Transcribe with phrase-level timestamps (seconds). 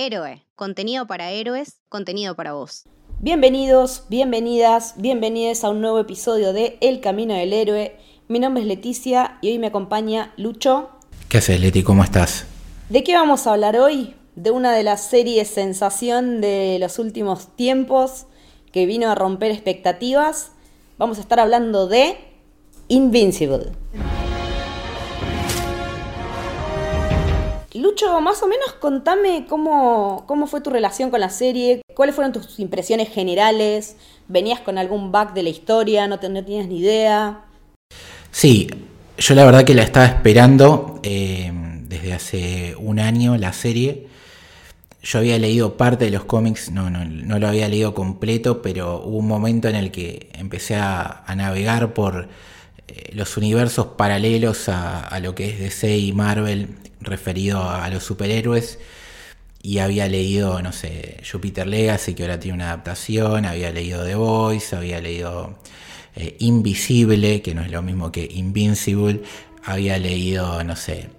[0.00, 2.84] Héroe, contenido para héroes, contenido para vos.
[3.18, 7.96] Bienvenidos, bienvenidas, bienvenidos a un nuevo episodio de El Camino del Héroe.
[8.28, 10.90] Mi nombre es Leticia y hoy me acompaña Lucho.
[11.28, 11.82] ¿Qué haces, Leti?
[11.82, 12.46] ¿Cómo estás?
[12.90, 14.14] ¿De qué vamos a hablar hoy?
[14.36, 18.26] De una de las series sensación de los últimos tiempos
[18.70, 20.52] que vino a romper expectativas.
[20.96, 22.16] Vamos a estar hablando de
[22.86, 23.72] Invincible.
[27.78, 32.32] Lucho, más o menos contame cómo, cómo fue tu relación con la serie, cuáles fueron
[32.32, 37.44] tus impresiones generales, venías con algún bug de la historia, no, te, tenías ni idea.
[38.32, 38.68] Sí,
[39.16, 41.52] yo la verdad que la estaba esperando eh,
[41.88, 44.08] desde hace un año la serie.
[45.00, 49.04] Yo había leído parte de los cómics, no, no, no lo había leído completo, pero
[49.04, 52.28] hubo un momento en el que empecé a, navegar por
[52.88, 58.78] eh, los universos paralelos a, lo que es DC y Marvel referido a los superhéroes
[59.62, 64.14] y había leído, no sé, Jupiter Legacy, que ahora tiene una adaptación, había leído The
[64.14, 65.58] Voice, había leído
[66.14, 69.22] eh, Invisible, que no es lo mismo que Invincible,
[69.64, 71.10] había leído, no sé,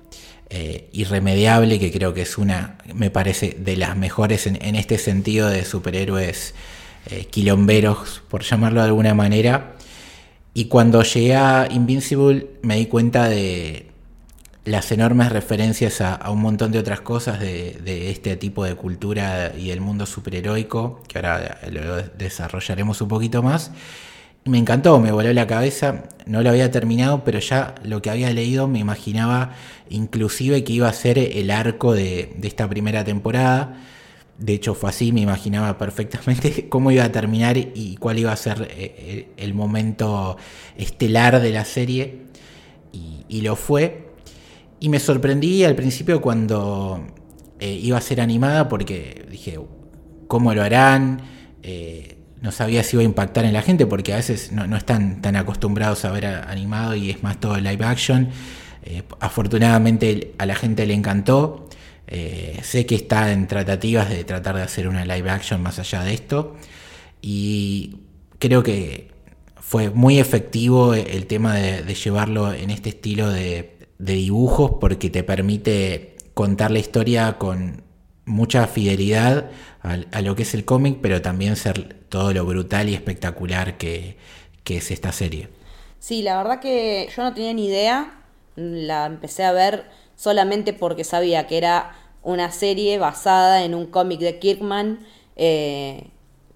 [0.49, 5.49] eh, Irremediable, que creo que es una, me parece, de las mejores en, este sentido
[5.49, 6.55] de superhéroes
[7.11, 9.75] eh, quilomberos, por llamarlo de alguna manera.
[10.53, 13.88] Y cuando llegué a Invincible me di cuenta de,
[14.65, 19.71] las enormes referencias a, un montón de otras cosas de, este tipo de cultura y
[19.71, 23.71] el mundo superheroico, que ahora lo desarrollaremos un poquito más.
[24.45, 28.31] Me encantó, me voló la cabeza, no lo había terminado, pero ya lo que había
[28.31, 29.53] leído me imaginaba
[29.89, 33.77] inclusive que iba a ser el arco de, esta primera temporada.
[34.37, 38.37] De hecho fue así, me imaginaba perfectamente cómo iba a terminar y cuál iba a
[38.37, 40.37] ser eh, el momento
[40.77, 42.29] estelar de la serie.
[42.91, 44.08] y lo fue.
[44.79, 47.05] Y me sorprendí al principio cuando
[47.59, 49.59] eh, iba a ser animada porque dije,
[50.27, 51.21] ¿cómo lo harán?
[51.63, 55.21] Eh, no sabía si iba a impactar en la gente porque a veces no, están
[55.21, 58.29] tan acostumbrados a ver animado y es más todo live action.
[58.83, 61.67] Eh, afortunadamente a la gente le encantó.
[62.63, 66.13] sé que está en tratativas de tratar de hacer una live action más allá de
[66.13, 66.55] esto.
[67.21, 67.97] Y
[68.39, 69.11] creo que
[69.57, 75.23] fue muy efectivo el tema de llevarlo en este estilo de de dibujos porque te
[75.23, 77.83] permite contar la historia con
[78.25, 79.51] mucha fidelidad
[79.81, 84.17] a, lo que es el cómic, pero también ser todo lo brutal y espectacular que,
[84.65, 85.49] es esta serie.
[85.97, 88.21] Sí, la verdad que yo no tenía ni idea,
[88.55, 94.19] la empecé a ver solamente porque sabía que era una serie basada en un cómic
[94.19, 94.99] de Kirkman.
[95.37, 96.11] Eh,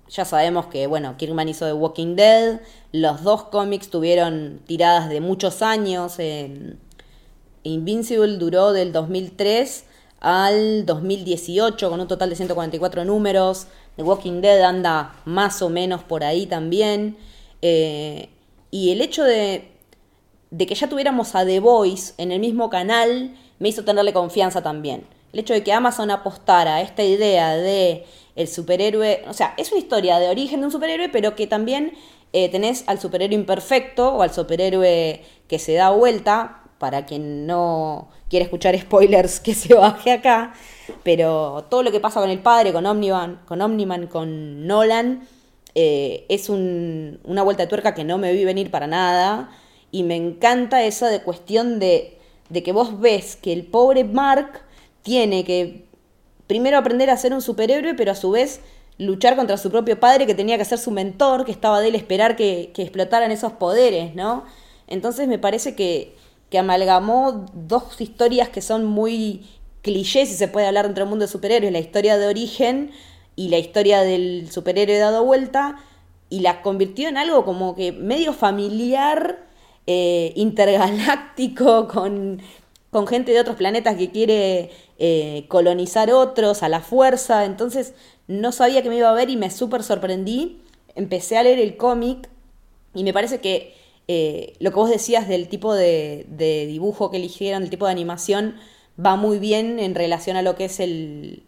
[0.09, 2.61] ya sabemos que, bueno, Kirkman hizo The Walking Dead,
[2.91, 6.19] los dos cómics tuvieron tiradas de muchos años.
[6.19, 6.77] en
[7.63, 9.85] Invincible duró del 2003
[10.19, 13.67] al 2018 con un total de 144 números.
[13.95, 17.17] The Walking Dead anda más o menos por ahí también.
[17.61, 18.29] Eh,
[18.71, 19.69] y el hecho de,
[20.51, 24.61] de, que ya tuviéramos a The Voice en el mismo canal me hizo tenerle confianza
[24.61, 25.05] también.
[25.31, 29.71] El hecho de que Amazon apostara a esta idea de el superhéroe, o sea, es
[29.71, 31.93] una historia de origen de un superhéroe, pero que también
[32.33, 38.09] eh, tenés al superhéroe imperfecto o al superhéroe que se da vuelta, para quien no
[38.29, 40.53] quiere escuchar spoilers que se baje acá,
[41.01, 45.25] pero todo lo que pasa con el padre, con Omniman, con, Omniman, con Nolan,
[45.75, 49.49] eh, es una vuelta de tuerca que no me vi venir para nada
[49.91, 54.63] y me encanta esa de cuestión de, de que vos ves que el pobre Mark
[55.03, 55.85] tiene que
[56.47, 58.59] primero aprender a ser un superhéroe, pero a su vez
[58.97, 61.95] luchar contra su propio padre que tenía que ser su mentor, que estaba de él
[61.95, 64.43] esperar que, que explotaran esos poderes, ¿no?
[64.87, 66.17] Entonces me parece que,
[66.53, 69.43] que amalgamó dos historias que son muy
[69.81, 72.91] clichés, si se puede hablar entre el mundo de superhéroes, la historia de origen
[73.35, 75.79] y la historia del superhéroe dado vuelta,
[76.29, 79.47] y la convirtió en algo como que medio familiar,
[79.87, 82.39] eh, intergaláctico, con,
[82.91, 87.95] con, gente de otros planetas que quiere eh, colonizar otros a la fuerza, entonces
[88.27, 90.61] no sabía que me iba a ver y me súper sorprendí,
[90.93, 92.29] empecé a leer el cómic
[92.93, 96.25] y me parece que eh, lo que vos decías del tipo de,
[96.67, 98.55] dibujo que eligieron, el tipo de animación,
[99.03, 101.43] va muy bien en relación a lo que es el,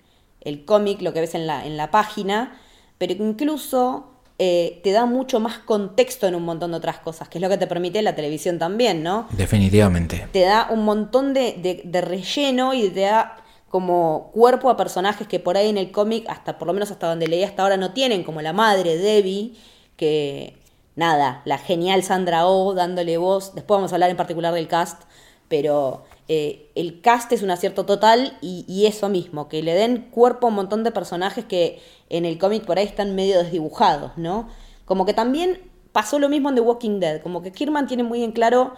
[0.65, 2.59] cómic, lo que ves en la, en la página,
[2.97, 4.07] pero incluso
[4.39, 7.49] eh, te da mucho más contexto en un montón de otras cosas, que es lo
[7.49, 9.27] que te permite la televisión también, ¿no?
[9.31, 10.27] Definitivamente.
[10.31, 13.37] Te da un montón de, de relleno y te da
[13.69, 17.07] como cuerpo a personajes que por ahí en el cómic, hasta por lo menos hasta
[17.07, 19.53] donde leí hasta ahora, no tienen, como la madre Debbie,
[19.97, 20.57] que
[20.95, 23.53] nada, la genial Sandra Oh dándole voz.
[23.55, 25.03] Después vamos a hablar en particular del cast,
[25.47, 30.09] pero eh, el cast es un acierto total y, y, eso mismo, que le den
[30.11, 34.11] cuerpo a un montón de personajes que en el cómic por ahí están medio desdibujados,
[34.17, 34.49] ¿no?
[34.85, 38.23] Como que también pasó lo mismo en The Walking Dead, como que Kirman tiene muy
[38.23, 38.73] en claro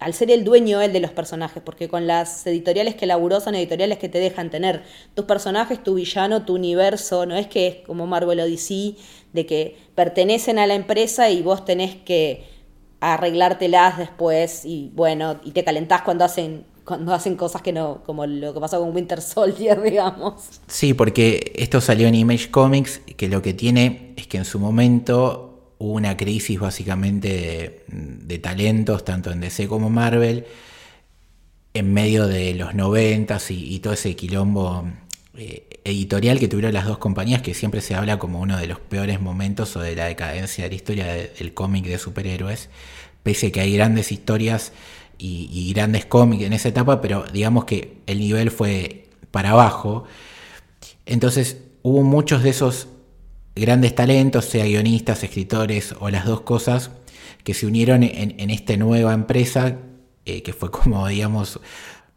[0.00, 3.54] al ser el dueño él de los personajes, porque con las editoriales que laburó son
[3.54, 4.82] editoriales que te dejan tener
[5.14, 8.96] tus personajes, tu villano, tu universo, no es que es como Marvel Odyssey,
[9.34, 12.44] de que pertenecen a la empresa y vos tenés que
[13.00, 18.26] arreglártelas después y bueno, y te calentás cuando hacen cuando hacen cosas que no, como
[18.26, 20.60] lo que pasó con Winter Soldier, digamos.
[20.66, 24.58] Sí, porque esto salió en Image Comics, que lo que tiene es que en su
[24.58, 25.49] momento
[25.80, 30.44] hubo una crisis básicamente de, talentos, tanto en DC como Marvel,
[31.72, 34.84] en medio de los noventas y, y todo ese quilombo
[35.38, 38.78] eh, editorial que tuvieron las dos compañías, que siempre se habla como uno de los
[38.78, 42.68] peores momentos o de la decadencia de la historia del cómic de superhéroes,
[43.22, 44.72] pese que hay grandes historias
[45.16, 50.04] y grandes cómics en esa etapa, pero digamos que el nivel fue para abajo.
[51.06, 52.88] Entonces hubo muchos de esos
[53.60, 56.90] grandes talentos, sea guionistas, escritores o las dos cosas,
[57.44, 59.76] que se unieron en, esta nueva empresa,
[60.24, 61.60] eh, que fue como, digamos,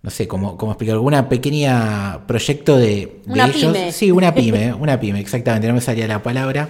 [0.01, 3.91] no sé, como, como explicar, alguna pequeña proyecto de, una Pyme.
[3.91, 6.69] Sí, una pyme, una pyme, exactamente, no me salía la palabra.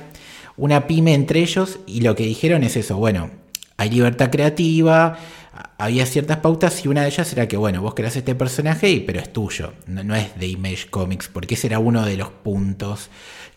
[0.56, 3.32] Una pyme entre ellos y lo que dijeron es eso, bueno,
[3.78, 5.18] hay libertad creativa,
[5.78, 9.00] había ciertas pautas y una de ellas era que, bueno, vos creas este personaje, y,
[9.00, 13.10] pero es tuyo, no, es de Image Comics, porque ese era uno de los puntos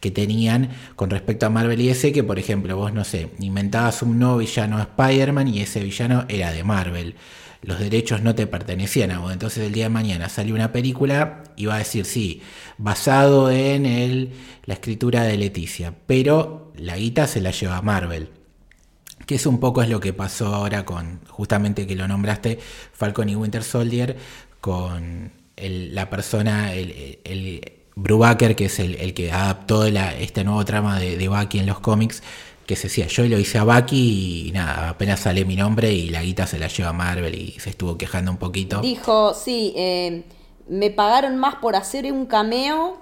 [0.07, 4.03] que tenían con respecto a Marvel y DC, que por ejemplo, vos no sé, inventabas
[4.03, 7.17] un nuevo villano Spider-Man y ese villano era de Marvel.
[7.63, 9.33] Los derechos no te pertenecían a vos.
[9.33, 12.41] Entonces el día de mañana salió una película y va a decir, sí,
[12.79, 14.31] basado en el,
[14.65, 18.29] la escritura de Leticia, pero la guita se la lleva a Marvel
[19.27, 22.61] que es un poco es lo que pasó ahora con, justamente que lo nombraste,
[22.93, 24.17] Falcon y Winter Soldier,
[24.61, 31.17] con la persona, el, Brubaker, que es el, que adaptó la, este nuevo trama de,
[31.17, 32.23] de Bucky en los cómics,
[32.67, 36.11] que se decía, yo lo hice a Bucky y nada, apenas sale mi nombre y
[36.11, 38.81] la guita se la lleva a Marvel y se estuvo quejando un poquito.
[38.81, 40.25] Dijo, sí, eh,
[40.69, 42.99] me pagaron más por hacer un cameo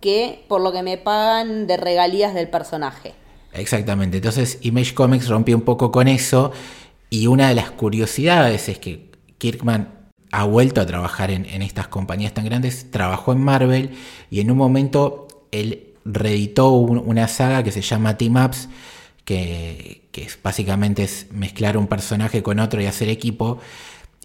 [0.00, 3.14] que por lo que me pagan de regalías del personaje.
[3.52, 6.52] Exactamente, entonces Image Comics rompió un poco con eso
[7.10, 10.01] y una de las curiosidades es que Kirkman
[10.32, 13.90] ha vuelto a trabajar en, estas compañías tan grandes, trabajó en Marvel
[14.30, 18.68] y en un momento él reeditó una saga que se llama Team Ups,
[19.24, 20.00] que,
[20.42, 23.60] básicamente es mezclar un personaje con otro y hacer equipo.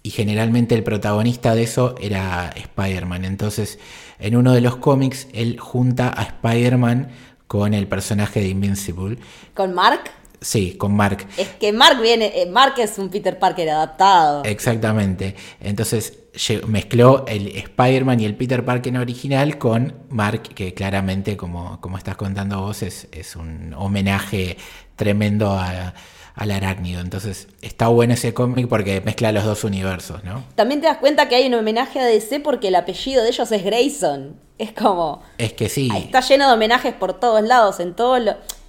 [0.02, 3.24] Y generalmente el protagonista de eso era Spider-Man.
[3.24, 3.78] Entonces,
[4.18, 7.10] en uno de los cómics, él junta a Spider-Man
[7.46, 9.18] con el personaje de Invincible.
[9.54, 10.10] ¿Con Mark?
[10.40, 11.26] Sí, con Mark.
[11.36, 14.44] Es que Mark viene, eh, Mark es un Peter Parker adaptado.
[14.44, 15.34] Exactamente.
[15.60, 16.18] Entonces
[16.66, 22.16] mezcló el Spider-Man y el Peter Parker original con Mark, que claramente, como, como estás
[22.16, 24.56] contando vos, es, es un homenaje
[24.94, 25.94] tremendo a,
[26.34, 27.00] al arácnido.
[27.00, 30.44] Entonces está bueno ese cómic porque mezcla los dos universos, ¿no?
[30.54, 33.50] También te das cuenta que hay un homenaje a DC porque el apellido de ellos
[33.50, 34.36] es Grayson.
[34.56, 35.22] Es como...
[35.38, 35.90] Es que sí.
[35.96, 38.16] Está lleno de homenajes por todos lados, en todo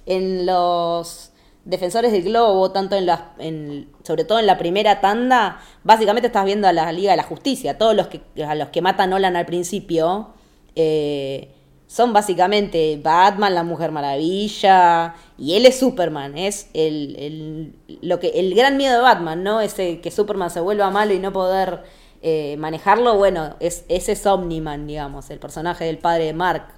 [0.06, 1.29] en los
[1.64, 6.44] defensores del globo, tanto en las, en, sobre todo en la primera tanda, básicamente estás
[6.44, 7.78] viendo a la Liga de la Justicia.
[7.78, 10.30] Todos los que, a los que matan Nolan al principio
[10.74, 11.50] eh,
[11.86, 16.38] son básicamente Batman, la Mujer Maravilla, y él es Superman.
[16.38, 19.60] Es el, el, lo que, el gran miedo de Batman, ¿no?
[19.60, 21.82] Ese que Superman se vuelva malo y no poder
[22.22, 23.16] eh, manejarlo.
[23.16, 26.68] Bueno, es, ese es Omniman, digamos, el personaje del padre de Mark.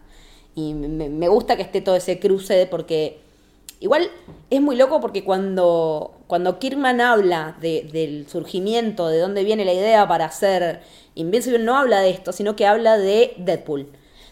[0.54, 3.20] Y me, me gusta que esté todo ese cruce porque
[3.82, 4.12] Igual
[4.48, 10.06] es muy loco porque cuando, cuando Kirkman habla del surgimiento, de dónde viene la idea
[10.06, 10.82] para hacer
[11.16, 13.88] Invincible, no habla de esto, sino que habla de Deadpool.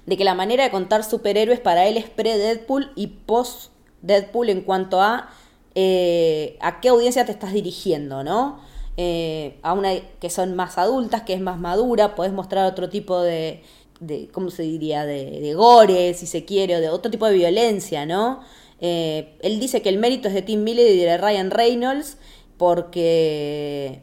[0.07, 5.03] De que la manera de contar superhéroes para él es pre-Deadpool y post-Deadpool en cuanto
[5.03, 5.31] a
[5.75, 8.61] eh, a qué audiencia te estás dirigiendo, ¿no?
[8.97, 9.91] Eh, a una
[10.21, 13.65] que son más adultas, que es más madura, podés mostrar otro tipo de,
[13.99, 17.35] de ¿cómo se diría?, de, de gore, si se quiere, o de otro tipo de
[17.35, 18.41] violencia, ¿no?
[18.81, 22.17] Eh, él dice que el mérito es de Tim Miller y de Ryan Reynolds
[22.57, 24.03] porque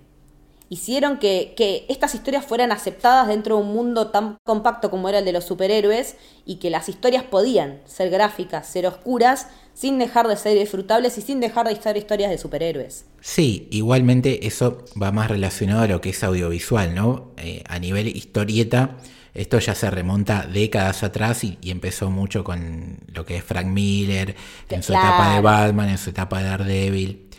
[0.70, 5.20] hicieron que, que, estas historias fueran aceptadas dentro de un mundo tan compacto como era
[5.20, 6.16] el de los superhéroes
[6.46, 11.22] y que las historias podían ser gráficas, ser oscuras, sin dejar de ser disfrutables y
[11.22, 13.06] sin dejar de estar historias de superhéroes.
[13.22, 17.32] Sí, igualmente eso va más relacionado a lo que es audiovisual, ¿no?
[17.38, 18.98] Eh, a nivel historieta,
[19.38, 24.36] Esto ya se remonta décadas atrás y, empezó mucho con lo que es Frank Miller,
[24.68, 27.30] en su etapa de Batman, en su etapa de Daredevil,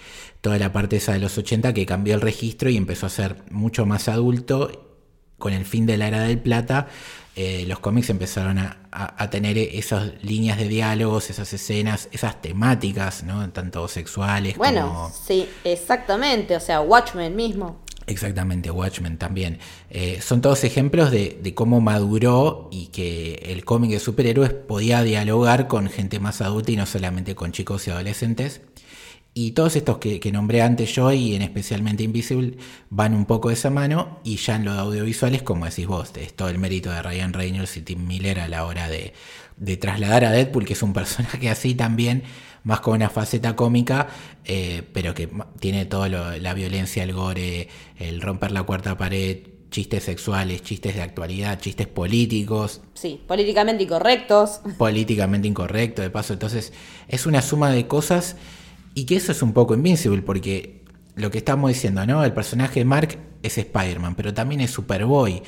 [0.41, 3.43] toda la parte esa de los 80 que cambió el registro y empezó a ser
[3.51, 4.97] mucho más adulto
[5.39, 6.87] con el fin de la era del plata.
[7.35, 13.51] Eh, los cómics empezaron a, tener esas líneas de diálogos, esas escenas, esas temáticas, ¿no?
[13.51, 15.01] Tanto sexuales bueno, como...
[15.01, 17.81] Bueno, sí, exactamente, o sea, Watchmen mismo.
[18.09, 19.59] Exactamente, Watchmen también.
[19.91, 25.69] Eh, son todos ejemplos de, cómo maduró y que el cómic de superhéroes podía dialogar
[25.69, 28.63] con gente más adulta y no solamente con chicos y adolescentes.
[29.35, 32.57] Y todos estos que, nombré antes yo y en especialmente Invisible
[32.89, 36.11] van un poco de esa mano y ya en lo de audiovisuales, como decís vos,
[36.17, 39.13] es todo el mérito de Ryan Reynolds y Tim Miller a la hora de,
[39.59, 42.23] de trasladar a Deadpool, que es un personaje así también
[42.69, 44.09] más con una faceta cómica,
[44.45, 49.39] eh, pero que tiene toda la violencia, el gore, el romper la cuarta pared,
[49.71, 52.83] chistes sexuales, chistes de actualidad, chistes políticos.
[52.93, 54.61] Sí, políticamente incorrectos.
[54.77, 56.35] Políticamente incorrecto, de paso.
[56.35, 56.75] Entonces,
[57.09, 58.37] es una suma de cosas
[58.93, 60.83] y que eso es un poco Invincible, porque
[61.15, 62.23] lo que estamos diciendo, ¿no?
[62.23, 65.43] El personaje de Mark es Spider-Man, pero también es Superboy.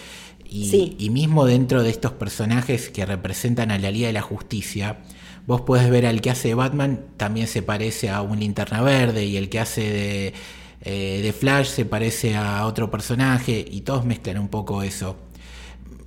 [0.49, 5.01] Y, y mismo dentro de estos personajes que representan a la Liga de la Justicia,
[5.47, 9.25] Vos podés ver al que hace de Batman, también se parece a un linterna verde,
[9.25, 10.35] y el que hace de,
[10.83, 15.17] eh, Flash se parece a otro personaje, y todos mezclan un poco eso.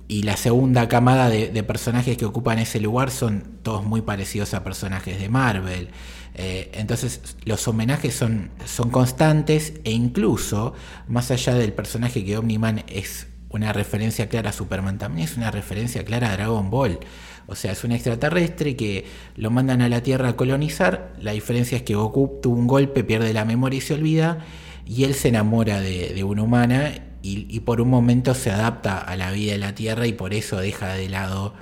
[0.06, 4.62] Y la segunda camada de, personajes que ocupan ese lugar son todos muy parecidos a
[4.62, 5.88] personajes de Marvel.
[6.34, 10.74] Eh, entonces los homenajes son, son constantes e incluso,
[11.08, 15.50] más allá del personaje que Omniman es una referencia clara a Superman, también es una
[15.50, 16.98] referencia clara a Dragon Ball.
[17.46, 19.04] O sea, es un extraterrestre que
[19.36, 21.14] lo mandan a la Tierra a colonizar.
[21.20, 24.44] La diferencia es que Goku tuvo un golpe, pierde la memoria y se olvida.
[24.86, 29.30] Y él se enamora de, una humana y, por un momento se adapta a la
[29.30, 31.54] vida de la Tierra y por eso deja de lado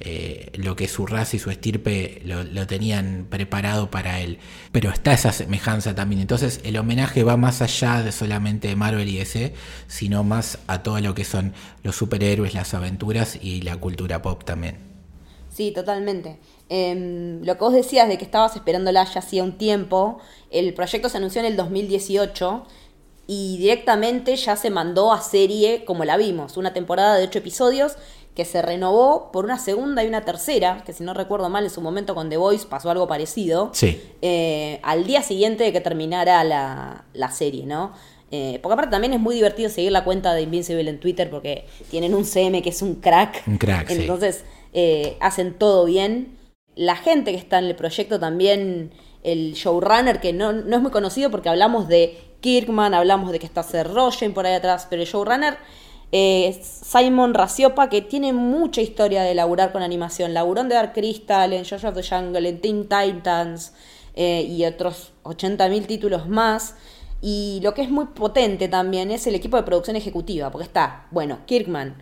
[0.00, 4.38] eh, lo que su raza y su estirpe lo, tenían preparado para él.
[4.70, 6.20] Pero está esa semejanza también.
[6.22, 9.54] Entonces el homenaje va más allá de solamente Marvel y DC,
[9.86, 14.44] sino más a todo lo que son los superhéroes, las aventuras y la cultura pop
[14.44, 14.91] también.
[15.52, 16.38] Sí, totalmente.
[16.68, 20.18] Em, lo que vos decías de que estabas esperándola ya hacía un tiempo,
[20.50, 22.64] el proyecto se anunció en el 2018
[23.26, 27.96] y directamente ya se mandó a serie como la vimos, una temporada de ocho episodios
[28.34, 31.70] que se renovó por una segunda y una tercera, que si no recuerdo mal en
[31.70, 34.00] su momento con The Voice pasó algo parecido, sí.
[34.22, 37.92] Eh, al día siguiente de que terminara la, la serie, ¿no?
[38.30, 41.66] Eh, porque aparte también es muy divertido seguir la cuenta de Invincible en Twitter porque
[41.90, 43.42] tienen un CM que es un crack.
[43.46, 46.38] Un crack, Entonces, eh, hacen todo bien.
[46.74, 50.90] La gente que está en el proyecto también, el showrunner, que no, no es muy
[50.90, 55.02] conocido porque hablamos de Kirkman, hablamos de que está Seth Rogen por ahí atrás, pero
[55.02, 55.58] el showrunner
[56.12, 60.34] es Simon Raciopa, que tiene mucha historia de laburar con animación.
[60.34, 63.72] Laburó en Dark Crystal, en Jojo of the Jungle, en Teen Titans
[64.14, 66.76] eh, y otros 80.000 títulos más.
[67.22, 71.06] Y lo que es muy potente también es el equipo de producción ejecutiva, porque está,
[71.12, 71.96] bueno, Kirkman,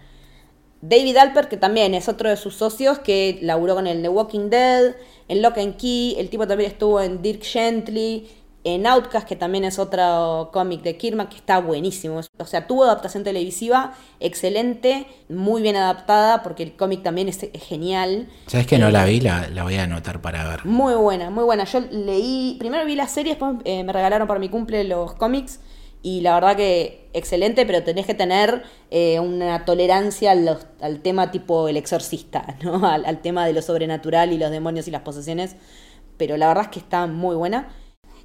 [0.82, 4.49] David Alper, que también es otro de sus socios, que laburó con el The Walking
[4.50, 4.94] Dead,
[5.28, 8.28] en Lock and Key, el tipo también estuvo en Dirk Gently,
[8.64, 12.20] en Outcast, que también es otro cómic de Kirman, que está buenísimo.
[12.38, 18.28] O sea, tuvo adaptación televisiva excelente, muy bien adaptada, porque el cómic también es, genial.
[18.46, 19.20] ¿Sabes que no la vi?
[19.20, 20.66] La, voy a anotar para ver.
[20.66, 21.64] Muy buena, muy buena.
[21.64, 25.60] Yo leí, primero vi la serie, después eh, me regalaron para mi cumple los cómics
[26.02, 31.69] y la verdad que excelente, pero tenés que tener eh, una tolerancia al, tema tipo
[31.69, 32.87] el exorcista, ¿no?
[32.87, 35.57] Al, tema de lo sobrenatural y los demonios y las posesiones.
[36.16, 37.69] Pero la verdad es que está muy buena.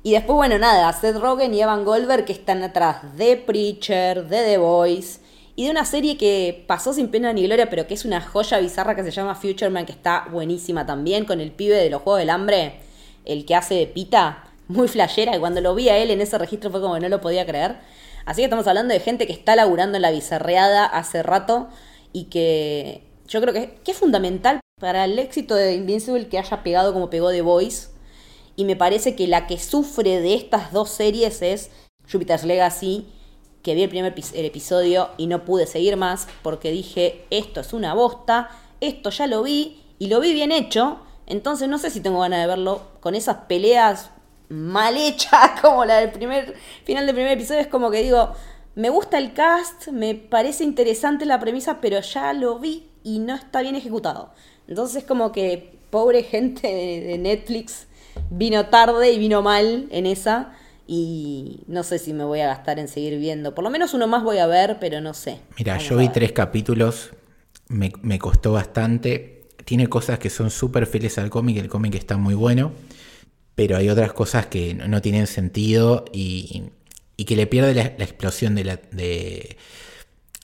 [0.03, 4.43] Y después, bueno, nada, Seth Rogen y Evan Goldberg que están atrás de Preacher, de
[4.43, 5.19] The Voice
[5.55, 8.59] y de una serie que pasó sin pena ni gloria, pero que es una joya
[8.59, 12.01] bizarra que se llama Future Man, que está buenísima también, con el pibe de los
[12.01, 12.81] Juegos del Hambre,
[13.23, 16.37] el que hace de Pita muy flashera y cuando lo vi a él en ese
[16.37, 17.77] registro fue como que no lo podía creer.
[18.25, 21.67] Así que estamos hablando de gente que está laburando en la bizarreada hace rato
[22.11, 26.93] y que yo creo que, es fundamental para el éxito de Invincible que haya pegado
[26.93, 27.89] como pegó The Voice.
[28.55, 31.71] Y me parece que la que sufre de estas dos series es
[32.11, 33.07] Jupiter's Legacy,
[33.61, 37.93] que vi el primer episodio y no pude seguir más porque dije, esto es una
[37.93, 42.19] bosta, esto ya lo vi y lo vi bien hecho, entonces no sé si tengo
[42.19, 44.11] ganas de verlo con esas peleas
[44.49, 48.33] mal hecha como la del primer final del primer episodio, es como que digo,
[48.75, 53.35] me gusta el cast, me parece interesante la premisa, pero ya lo vi y no
[53.35, 54.33] está bien ejecutado.
[54.67, 57.87] Entonces como que pobre gente de, Netflix
[58.29, 60.53] vino tarde y vino mal en esa
[60.87, 63.55] y no sé si me voy a gastar en seguir viendo.
[63.55, 65.39] Por lo menos uno más voy a ver, pero no sé.
[65.57, 67.11] Mira, yo vi tres capítulos
[67.67, 69.43] me, me costó bastante.
[69.63, 72.71] Tiene cosas que son súper fieles al cómic, el cómic está muy bueno,
[73.55, 76.63] pero hay otras cosas que no, tienen sentido y,
[77.17, 79.57] y que le pierde la, explosión de,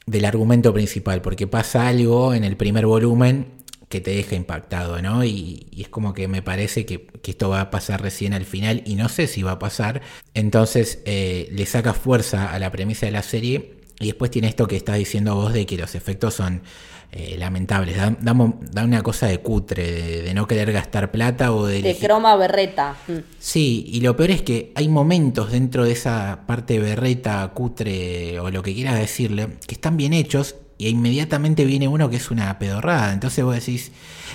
[0.05, 5.23] del argumento principal, porque pasa algo en el primer volumen que te deja impactado, ¿no?
[5.25, 8.45] Y, y es como que me parece que, que, esto va a pasar recién al
[8.45, 10.01] final y no sé si va a pasar.
[10.33, 14.67] Entonces eh, le saca fuerza a la premisa de la serie y después tiene esto
[14.67, 16.63] que estás diciendo vos de que los efectos son
[17.11, 17.97] eh, lamentables.
[17.97, 18.33] Da, da,
[18.71, 21.81] da, una cosa de cutre, de, de, no querer gastar plata o de...
[21.81, 22.95] De croma berreta.
[23.07, 23.17] Mm.
[23.37, 28.49] Sí, y lo peor es que hay momentos dentro de esa parte berreta, cutre o
[28.49, 32.57] lo que quieras decirle, que están bien hechos y inmediatamente viene uno que es una
[32.57, 33.13] pedorrada.
[33.13, 33.91] Entonces vos decís,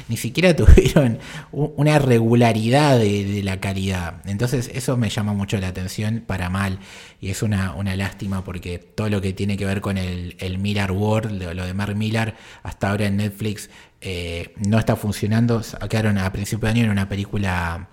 [0.09, 1.19] ni siquiera tuvieron
[1.51, 4.23] una regularidad de, de, la calidad.
[4.27, 6.79] Entonces eso me llama mucho la atención para mal
[7.21, 10.59] y es una, una lástima porque todo lo que tiene que ver con el, el
[10.59, 13.69] Miller World, lo, lo, de Mark Miller, hasta ahora en Netflix
[14.01, 15.65] eh, no está funcionando.
[15.65, 17.89] Sacaron a principio de año en una película...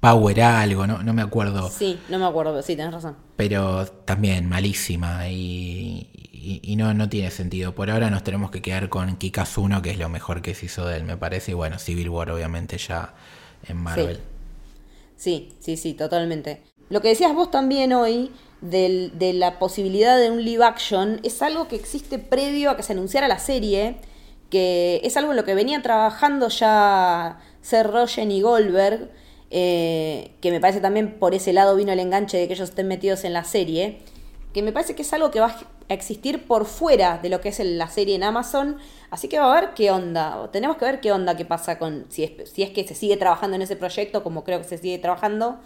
[0.00, 1.68] Power algo, no, no me acuerdo.
[1.68, 3.16] Sí, no me acuerdo, sí, tenés razón.
[3.36, 6.08] Pero también malísima y,
[6.42, 7.74] y, y, no, no tiene sentido.
[7.74, 10.66] Por ahora nos tenemos que quedar con Kikas 1, que es lo mejor que se
[10.66, 11.52] hizo de él, me parece.
[11.52, 13.14] Y bueno, Civil War obviamente ya
[13.68, 14.20] en Marvel.
[15.16, 16.62] Sí, sí, sí, sí totalmente.
[16.88, 21.40] Lo que decías vos también hoy del, de la posibilidad de un live action es
[21.42, 23.96] algo que existe previo a que se anunciara la serie,
[24.50, 29.10] que es algo en lo que venían trabajando ya Seth Rogen y Goldberg,
[29.50, 32.88] eh, que me parece también por ese lado vino el enganche de que ellos estén
[32.88, 33.98] metidos en la serie,
[34.52, 35.56] que me parece que es algo que va
[35.88, 38.76] a existir por fuera de lo que es la serie en Amazon,
[39.10, 42.06] así que va a ver qué onda, tenemos que ver qué onda, qué pasa con,
[42.08, 44.78] si es, si es que se sigue trabajando en ese proyecto, como creo que se
[44.78, 45.58] sigue trabajando,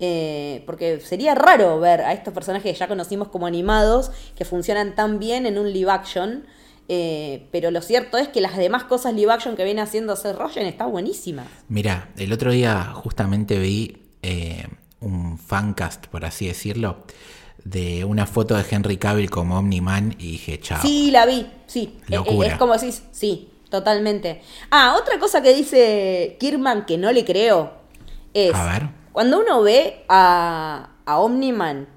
[0.00, 4.94] eh, porque sería raro ver a estos personajes que ya conocimos como animados, que funcionan
[4.94, 6.46] tan bien en un live action,
[6.88, 10.36] eh, pero lo cierto es que las demás cosas live action que viene haciendo Seth
[10.36, 11.46] Rogen está buenísima.
[11.68, 14.66] Mira, el otro día justamente vi eh,
[15.00, 17.04] un fancast, por así decirlo,
[17.70, 20.80] de una foto de Henry Cavill como Omni-Man y dije, chao.
[20.80, 21.98] Sí, la vi, sí.
[22.08, 22.46] Locura.
[22.46, 24.42] Es, es como decís, sí, totalmente.
[24.70, 27.72] Ah, otra cosa que dice Kirman que no le creo
[28.32, 28.54] es...
[28.54, 28.88] A ver.
[29.12, 31.88] Cuando uno ve a, a Omni-Man,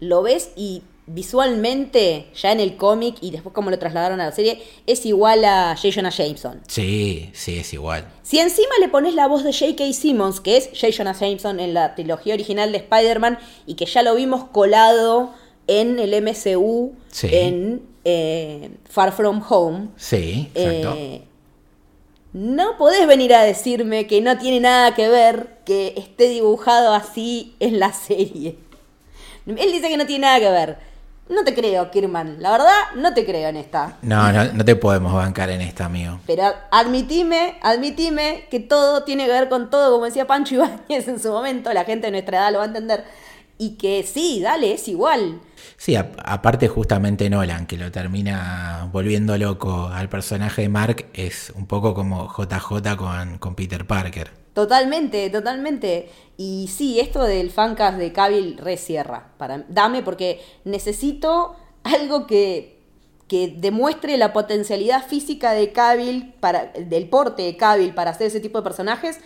[0.00, 4.32] lo ves y visualmente, ya en el cómic y después como lo trasladaron a la
[4.32, 5.94] serie, es igual a J.
[5.94, 6.60] Jonah Jameson.
[6.66, 8.06] Sí, sí, es igual.
[8.22, 9.92] Si encima le pones la voz de J.K.
[9.92, 10.88] Simmons, que es J.
[10.96, 15.32] Jonah Jameson en la trilogía original de Spider-Man y que ya lo vimos colado
[15.68, 17.28] en el MCU, sí.
[17.30, 19.88] en eh, Far From Home.
[19.96, 20.94] Sí, exacto.
[20.96, 21.22] Eh,
[22.32, 27.54] no podés venir a decirme que no tiene nada que ver que esté dibujado así
[27.60, 28.58] en la serie.
[29.46, 30.85] Él dice que no tiene nada que ver.
[31.28, 32.36] No te creo, Kirman.
[32.40, 33.96] La verdad, no te creo en esta.
[34.02, 36.20] No, no, no te podemos bancar en esta, amigo.
[36.26, 41.20] Pero admitime, admitime que todo tiene que ver con todo, como decía Pancho Ibáñez en
[41.20, 43.04] su momento, la gente de nuestra edad lo va a entender.
[43.58, 45.40] Y que sí, dale, es igual.
[45.76, 51.52] Sí, a, aparte justamente Nolan, que lo termina volviendo loco al personaje de Mark, es
[51.56, 54.45] un poco como JJ con, con Peter Parker.
[54.56, 56.10] Totalmente, totalmente.
[56.38, 59.34] Y sí, esto del fancast de Cavill resierra.
[59.36, 62.80] Para, dame porque necesito algo que,
[63.28, 68.40] que demuestre la potencialidad física de Cavill, para, del porte de Cavill para hacer ese
[68.40, 69.20] tipo de personajes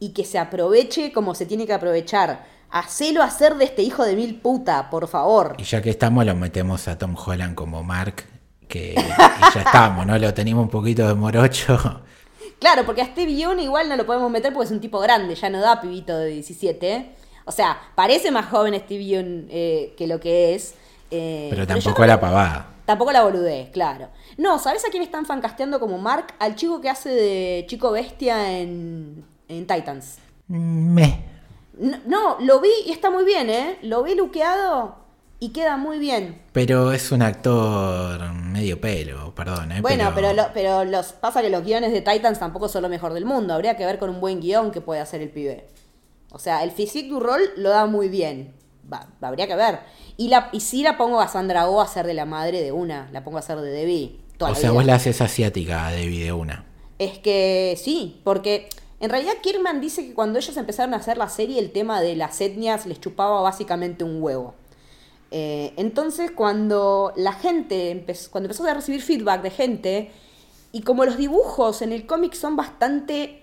[0.00, 2.44] y que se aproveche como se tiene que aprovechar.
[2.68, 5.54] Hacelo hacer de este hijo de mil puta, por favor.
[5.58, 8.24] Y ya que estamos, lo metemos a Tom Holland como Mark,
[8.66, 8.94] que
[9.54, 10.18] ya estamos, ¿no?
[10.18, 12.02] Lo tenemos un poquito de morocho.
[12.62, 15.34] Claro, porque a Steve Young igual no lo podemos meter porque es un tipo grande,
[15.34, 16.92] ya no da pibito de 17.
[16.92, 17.10] ¿eh?
[17.44, 20.76] O sea, parece más joven Steve Young eh, que lo que es.
[21.10, 22.68] Eh, pero tampoco pero la pavada.
[22.84, 24.10] Tampoco la boludez, claro.
[24.38, 26.34] No, ¿sabes a quién están fancasteando como Mark?
[26.38, 30.18] Al chico que hace de chico bestia en, en Titans.
[30.46, 31.24] Me.
[31.76, 33.78] No, no, lo vi y está muy bien, ¿eh?
[33.82, 35.01] Lo vi luqueado
[35.42, 36.40] y queda muy bien.
[36.52, 39.72] Pero es un actor medio pelo, perdón.
[39.72, 39.80] ¿eh?
[39.80, 42.88] Bueno, pero, pero, lo, pero, los, pasa que los guiones de Titans tampoco son lo
[42.88, 43.52] mejor del mundo.
[43.52, 45.66] Habría que ver con un buen guion que puede hacer el pibe.
[46.30, 48.54] O sea, el physique du rol lo da muy bien.
[48.90, 49.80] Va, habría que ver.
[50.16, 52.70] Y, la, y sí la pongo a Sandra Oh a ser de la madre de
[52.70, 53.08] una.
[53.10, 54.20] La pongo a ser de Debbie.
[54.38, 56.66] o sea, vos la haces asiática a Debbie de una.
[57.00, 58.68] Es que sí, porque
[59.00, 62.14] en realidad Kirman dice que cuando ellos empezaron a hacer la serie, el tema de
[62.14, 64.54] las etnias les chupaba básicamente un huevo.
[65.34, 70.10] Eh, entonces, cuando la gente, empezó, cuando empezó a recibir feedback de gente,
[70.72, 73.42] y como los dibujos en el cómic son bastante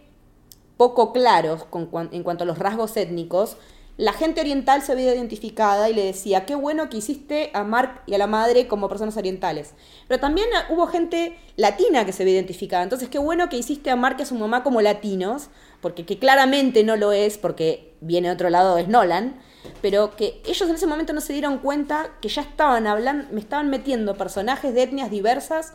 [0.78, 1.65] poco claros
[2.12, 3.58] en cuanto a los rasgos étnicos,
[3.97, 8.02] la gente oriental se veía identificada y le decía, qué bueno que hiciste a Mark
[8.06, 9.73] y a la madre como personas orientales.
[10.08, 12.84] Pero también hubo gente latina que se veía identificada.
[12.84, 15.49] Entonces, qué bueno que hiciste a Mark y a su mamá como latinos,
[15.82, 19.41] porque que claramente no lo es, porque viene de otro lado, es Nolan.
[19.82, 23.39] Pero que ellos en ese momento no se dieron cuenta que ya estaban hablando, me
[23.39, 25.74] estaban metiendo personajes de etnias diversas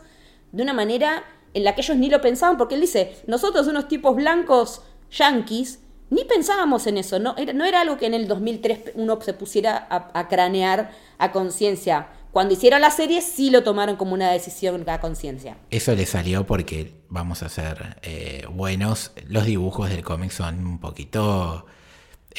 [0.51, 3.87] de una manera en la que ellos ni lo pensaban, porque él dice, nosotros unos
[3.87, 8.27] tipos blancos yanquis, ni pensábamos en eso, no era, no era algo que en el
[8.27, 12.09] 2003 uno se pusiera a, cranear a conciencia.
[12.31, 15.57] Cuando hicieron la serie sí lo tomaron como una decisión a conciencia.
[15.69, 20.79] Eso le salió porque, vamos a ser eh, buenos, los dibujos del cómic son un
[20.79, 21.65] poquito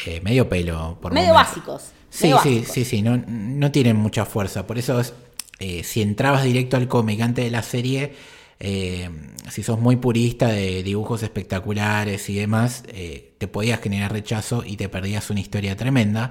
[0.04, 0.98] eh, medio pelo.
[1.00, 1.90] Por medio básicos.
[2.10, 4.66] Sí, sí, sí, sí, no, no tienen mucha fuerza.
[4.66, 5.00] Por eso,
[5.58, 8.14] eh, si entrabas directo al cómic antes de la serie
[8.58, 9.10] eh,
[9.50, 14.88] si sos muy purista de dibujos espectaculares y demás, te podías generar rechazo y te
[14.88, 16.30] perdías una historia tremenda.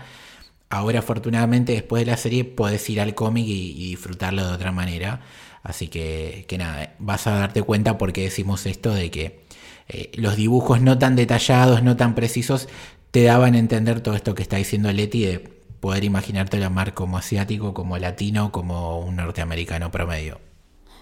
[0.69, 5.21] Ahora, afortunadamente, después de la serie, podés ir al cómic y, disfrutarlo de otra manera.
[5.61, 9.45] Así que, que nada, vas a darte cuenta porque decimos esto de que
[9.87, 12.67] eh, los dibujos no tan detallados, no tan precisos,
[13.11, 15.39] te daban a entender todo esto que está diciendo Leti de
[15.79, 20.39] poder imaginarte la mar como asiático, como latino, como un norteamericano promedio.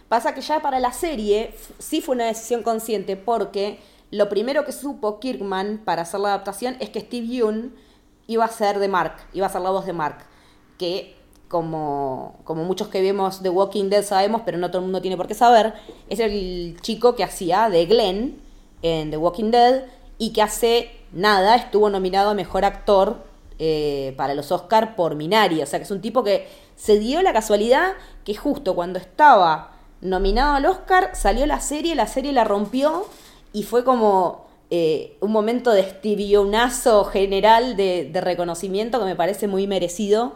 [0.09, 3.79] Pasa que ya para la serie sí fue una decisión consciente porque
[4.11, 7.69] lo primero que supo Kirkman para hacer la adaptación es que Steve Young
[8.27, 10.25] iba a ser de Mark, iba a ser la voz de Mark,
[10.77, 11.15] que
[11.47, 15.17] como, como muchos que vemos The Walking Dead sabemos, pero no todo el mundo tiene
[15.17, 15.73] por qué saber,
[16.09, 18.42] es el chico que hacía de Glenn
[18.83, 19.85] en The Walking Dead
[20.19, 23.17] y que hace nada estuvo nominado a Mejor Actor
[23.57, 25.61] eh, para los Oscar por Minari.
[25.61, 27.93] O sea que es un tipo que se dio la casualidad
[28.23, 33.07] que justo cuando estaba nominado al Oscar, salió la serie, la serie la rompió
[33.53, 39.67] y fue como eh, un momento de estibionazo general de, reconocimiento que me parece muy
[39.67, 40.33] merecido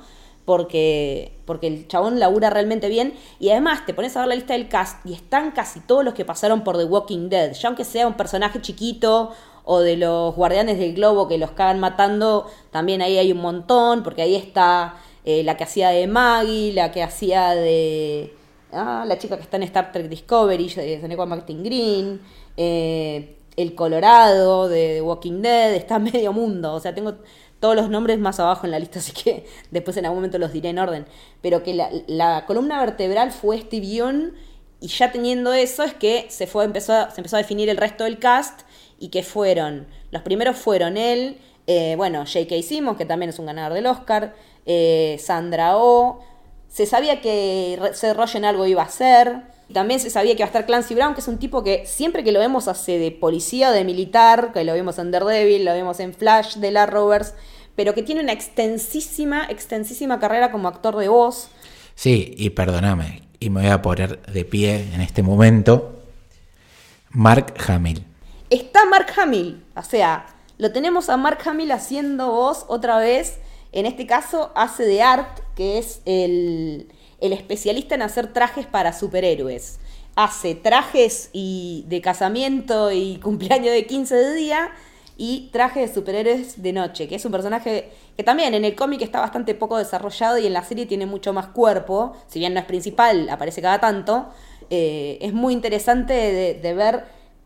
[0.48, 3.14] porque, porque el chabón labura realmente bien.
[3.38, 6.16] Y además te pones a ver la lista del cast y están casi todos los
[6.16, 9.32] que pasaron por The Walking Dead, ya aunque sea un personaje chiquito
[9.66, 14.02] o de los guardianes del globo que los cagan matando, también ahí hay un montón,
[14.02, 18.34] porque ahí está eh, la que hacía de Maggie, la que hacía de
[18.72, 22.22] Ah, la chica que está en Star Trek Discovery, de Seneca Martin Green,
[22.58, 27.16] eh, El Colorado de Walking Dead, está medio mundo, o sea, tengo
[27.60, 30.54] todos los nombres más abajo en la lista, así que después en algún momento los
[30.54, 31.06] diré en orden.
[31.42, 34.32] Pero que la, columna vertebral fue Steve Young,
[34.80, 38.04] y ya teniendo eso es que se, fue, empezó, se empezó a definir el resto
[38.04, 38.62] del cast,
[39.00, 42.62] y que fueron, los primeros fueron él, eh, bueno, J.K.
[42.64, 44.34] Simmons, que también es un ganador del Oscar,
[44.66, 46.22] eh, Sandra Oh,
[46.68, 49.42] se sabía que Seth Rogen algo iba a hacer.
[49.74, 52.24] También se sabía que iba a estar Clancy Brown, que es un tipo que siempre
[52.24, 55.74] que lo vemos hace de policía o de militar, que lo vemos en Daredevil, lo
[55.74, 57.34] vemos en Flash de la Rovers,
[57.76, 61.50] pero que tiene una extensísima, extensísima carrera como actor de voz.
[61.96, 66.02] Sí, y perdóname, y me voy a poner de pie en este momento.
[67.10, 68.04] Mark Hamill.
[68.50, 70.28] Está Mark Hamill, o sea,
[70.58, 73.40] lo tenemos a Mark Hamill haciendo voz otra vez
[73.72, 76.88] en este caso hace de Art, que es el,
[77.20, 79.80] especialista en hacer trajes para superhéroes.
[80.16, 84.72] Hace trajes y de casamiento y cumpleaños de 15 de día
[85.18, 89.02] y trajes de superhéroes de noche, que es un personaje que también en el cómic
[89.02, 92.60] está bastante poco desarrollado y en la serie tiene mucho más cuerpo, si bien no
[92.60, 94.30] es principal, aparece cada tanto.
[94.70, 96.14] Eh, es muy interesante
[96.62, 97.06] de, ver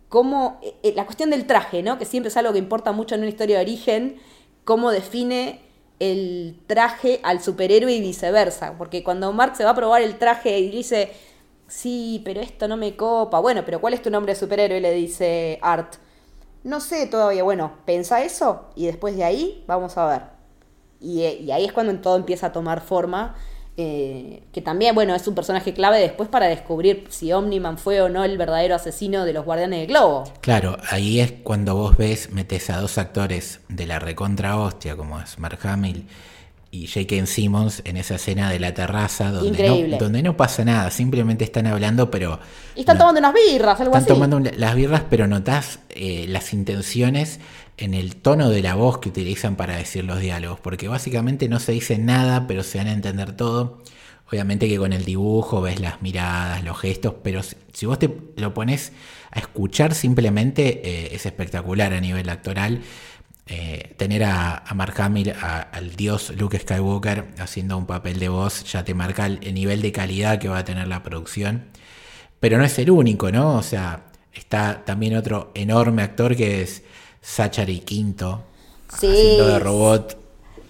[0.10, 1.97] cómo eh, eh, la cuestión del traje, ¿no?
[1.97, 4.17] que siempre es algo que importa mucho en una historia de origen,
[4.65, 5.62] cómo define
[6.01, 8.75] el traje al superhéroe y viceversa.
[8.77, 11.11] Porque cuando Mark se va a probar el traje y dice,
[11.67, 13.39] sí, pero esto no me copa.
[13.39, 14.81] Bueno, pero ¿cuál es tu nombre de superhéroe?
[14.81, 15.95] Le dice Art.
[16.63, 17.43] No sé todavía.
[17.43, 20.21] Bueno, pensa eso y después de ahí vamos a ver.
[20.99, 23.35] Y, y ahí es cuando todo empieza a tomar forma
[23.77, 28.10] eh, que también, bueno, es un personaje clave después para descubrir si Omniman fue o
[28.10, 30.25] no el verdadero asesino de los Guardianes del Globo.
[30.41, 35.19] Claro, ahí es cuando vos ves, metes a dos actores de la recontra hostia, como
[35.19, 36.05] es Mark Hamill
[36.71, 37.25] y J.K.
[37.25, 41.67] Simmons en esa escena de la terraza donde no, donde no pasa nada, simplemente están
[41.67, 42.39] hablando, pero...
[42.75, 47.41] Y están tomando unas birras, algo están tomando las birras, pero notás eh, las intenciones
[47.77, 51.60] en el tono de la voz que utilizan para decir los diálogos, porque básicamente no
[51.60, 53.81] se dice nada, pero se van a entender todo.
[54.31, 57.41] Obviamente que con el dibujo ves las miradas, los gestos, pero
[57.73, 58.93] si vos te lo pones
[59.31, 62.81] a escuchar simplemente eh, es espectacular a nivel actoral.
[63.47, 68.86] Eh, tener a, Mark Hamill, al dios Luke Skywalker haciendo un papel de voz, ya
[68.86, 71.65] te marca el, nivel de calidad que va a tener la producción.
[72.39, 73.57] Pero no es el único, ¿no?
[73.57, 76.84] O sea, está también otro enorme actor que es
[77.23, 78.41] Zachary Quinto,
[78.89, 80.17] haciendo de robot.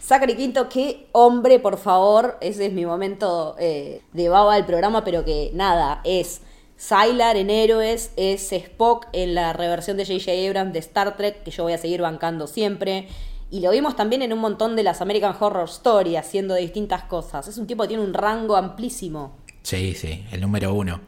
[0.02, 2.38] Zachary Quinto, qué hombre, por favor.
[2.42, 6.42] Ese es mi momento eh, de baba del programa, pero que nada, es
[6.76, 10.32] Sylar en Héroes, es Spock en la reversión de J.J.
[10.48, 13.08] Abrams de Star Trek, que yo voy a seguir bancando siempre.
[13.52, 17.04] Y lo vimos también en un montón de las American Horror Story, haciendo de distintas
[17.04, 17.48] cosas.
[17.48, 19.38] Es un tipo que tiene un rango amplísimo.
[19.62, 21.02] Sí, sí, el número uno.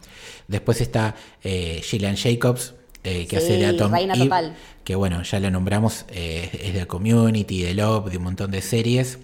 [0.48, 4.56] Después está eh, Gillian Jacobs, eh, que hace de Atom Reina Eve, total.
[4.84, 8.62] Que bueno, ya lo nombramos, eh, es de Community, de Love, de un montón de
[8.62, 9.20] series.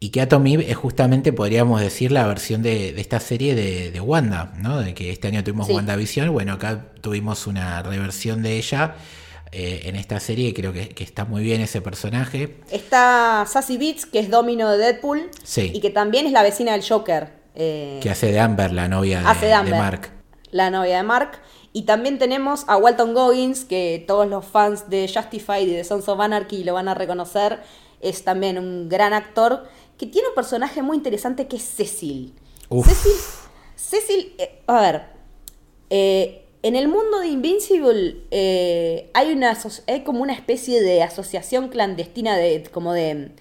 [0.00, 3.90] Y que Atom Eve es justamente, podríamos decir, la versión de, de esta serie de,
[3.90, 4.78] de Wanda, ¿no?
[4.78, 5.72] De que este año tuvimos Sí.
[5.72, 8.94] WandaVision, bueno, acá tuvimos una reversión de ella
[9.50, 12.58] eh, en esta serie, creo que, que está muy bien ese personaje.
[12.70, 15.30] Está Sassy Beats, que es Domino de Deadpool.
[15.42, 15.72] Sí.
[15.74, 17.30] Y que también es la vecina del Joker.
[17.56, 20.10] eh, Que hace de Amber, la novia de, hace de Amber, de Mark.
[20.52, 21.40] La novia de Mark.
[21.72, 26.08] Y también tenemos a Walton Goggins, que todos los fans de Justified y de Sons
[26.08, 27.60] of Anarchy lo van a reconocer.
[28.00, 29.64] Es también un gran actor
[29.98, 32.32] que tiene un personaje muy interesante que es Cecil.
[32.68, 32.86] Uf.
[32.86, 33.12] Cecil,
[33.76, 35.02] Cecil, eh, a ver,
[35.90, 41.68] eh, en el mundo de Invincible eh, hay, una, hay como una especie de asociación
[41.68, 43.32] clandestina de, como de,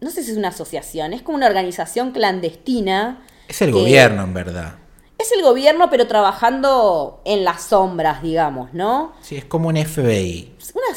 [0.00, 3.24] no sé si es una asociación, es como una organización clandestina.
[3.48, 4.78] Es el que- gobierno, en verdad.
[5.24, 9.12] Es el gobierno, pero trabajando en las sombras, digamos, ¿no?
[9.22, 10.54] Sí, es como un FBI.
[10.74, 10.96] Una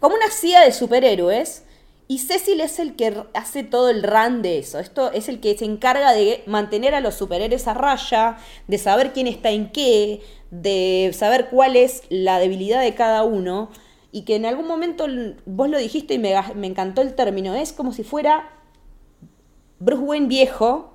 [0.00, 1.62] como una CIA de superhéroes.
[2.06, 4.78] Y Cecil es el que hace todo el run de eso.
[4.78, 8.36] Esto es el que se encarga de mantener a los superhéroes a raya,
[8.68, 13.70] de saber quién está en qué, de saber cuál es la debilidad de cada uno.
[14.12, 15.06] Y que en algún momento,
[15.46, 18.50] vos lo dijiste y me, me encantó el término, es como si fuera
[19.78, 20.92] Bruce Wayne viejo,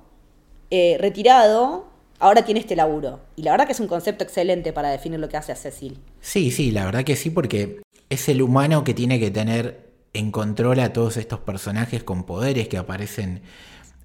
[0.70, 1.89] eh, retirado,
[2.20, 3.20] ahora tiene este laburo.
[3.34, 5.98] Y la verdad que es un concepto excelente para definir lo que hace a Cecil.
[6.20, 10.30] Sí, sí, la verdad que sí, porque es el humano que tiene que tener en
[10.30, 13.42] control a todos estos personajes con poderes que aparecen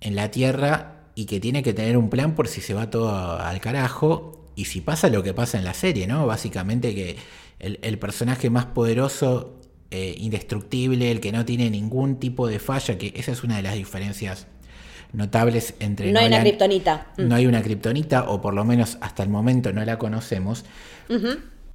[0.01, 3.39] en la Tierra y que tiene que tener un plan por si se va todo
[3.39, 6.25] al carajo y si pasa lo que pasa en la serie, ¿no?
[6.25, 7.17] Básicamente que
[7.59, 9.59] el, personaje más poderoso,
[9.91, 13.63] eh, indestructible, el que no tiene ningún tipo de falla, que esa es una de
[13.63, 14.47] las diferencias
[15.13, 17.07] notables entre No hay una kriptonita.
[17.17, 17.27] Mm.
[17.27, 20.65] No hay una kriptonita, o por lo menos hasta el momento no la conocemos.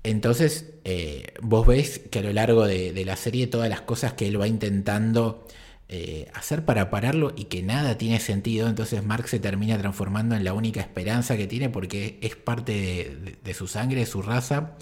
[0.02, 4.14] Entonces, eh, vos ves que a lo largo de, de la serie todas las cosas
[4.14, 5.46] que él va intentando
[5.90, 10.44] eh, hacer para pararlo y que nada tiene sentido, entonces Mark se termina transformando en
[10.44, 14.22] la única esperanza que tiene porque es parte de, de- de su sangre, de su
[14.22, 14.72] raza,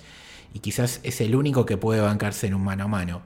[0.54, 3.22] y quizás es el único que puede bancarse en un mano a mano.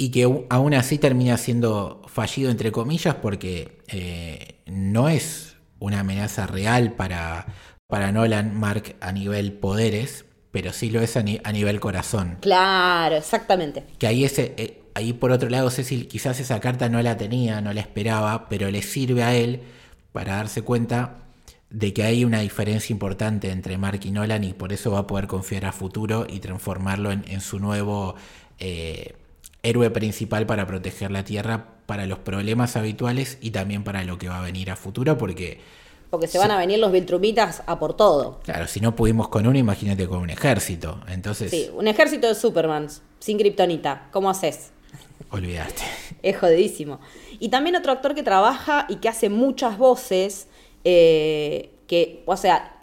[0.00, 6.46] Y que aún así termina siendo fallido, entre comillas, porque eh, no es una amenaza
[6.46, 7.46] real para,
[7.86, 12.38] para Nolan Mark a nivel poderes, pero sí lo es a, ni- a nivel corazón.
[12.40, 13.84] Claro, exactamente.
[13.98, 17.60] Que ahí, ese, eh, ahí por otro lado, Cecil quizás esa carta no la tenía,
[17.60, 19.60] no la esperaba, pero le sirve a él
[20.12, 21.18] para darse cuenta
[21.68, 25.06] de que hay una diferencia importante entre Mark y Nolan y por eso va a
[25.06, 28.14] poder confiar a futuro y transformarlo en, en su nuevo
[28.58, 29.14] eh,
[29.62, 34.28] héroe principal para proteger la Tierra para los problemas habituales y también para lo que
[34.28, 35.60] va a venir a futuro, porque,
[36.08, 38.40] Porque se van a venir los Viltrumitas a por todo.
[38.44, 41.00] claro, si no pudimos con uno, imagínate con un ejército.
[41.08, 44.08] Entonces, Sí, un ejército de Supermans, sin kriptonita.
[44.12, 44.70] ¿Cómo haces?
[45.30, 45.82] olvidaste.
[46.22, 47.00] Es jodidísimo.
[47.38, 50.48] Y también otro actor que trabaja y que hace muchas voces,
[50.84, 52.80] eh, que, o sea,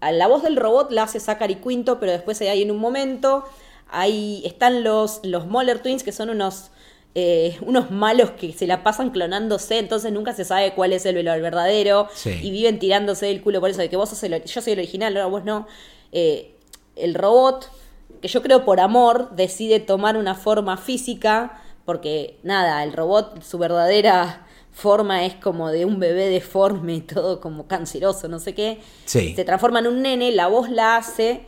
[0.00, 3.44] la voz del robot la hace Zachary Quinto, pero después hay en un momento,
[3.92, 6.70] ahí están los, los Moller Twins, que son unos,
[7.14, 11.16] eh, unos malos que se la pasan clonándose, entonces nunca se sabe cuál es el,
[11.16, 12.30] el verdadero, Sí.
[12.42, 14.78] y viven tirándose del culo por eso, de que vos sos el, yo soy el
[14.80, 15.66] original, ahora vos no.
[16.12, 16.54] Eh,
[16.96, 17.70] el robot,
[18.20, 23.58] que yo creo por amor, decide tomar una forma física, porque nada, el robot, su
[23.58, 28.80] verdadera forma es como de un bebé deforme y todo como canceroso, no sé qué.
[29.04, 29.34] Sí.
[29.34, 31.42] Se transforma en un nene, la voz la hace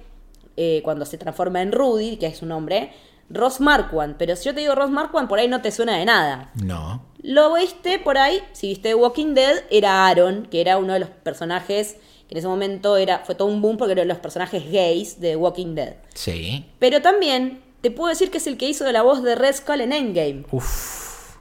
[0.56, 2.92] eh, cuando se transforma en Rudy, que es su nombre,
[3.30, 4.16] Ross Marquand.
[4.16, 6.50] Pero si yo te digo Ross Marquand, por ahí no te suena de nada.
[6.62, 7.04] No.
[7.22, 11.00] Lo viste por ahí, si viste The Walking Dead, era Aaron, que era uno de
[11.00, 11.96] los personajes
[12.28, 15.20] que en ese momento era, fue todo un boom porque era de los personajes gays
[15.20, 15.96] de The Walking Dead.
[16.14, 16.66] Sí.
[16.78, 19.56] Pero también te puedo decir que es el que hizo de la voz de Red
[19.56, 20.44] Skull en Endgame.
[20.50, 21.36] Uf.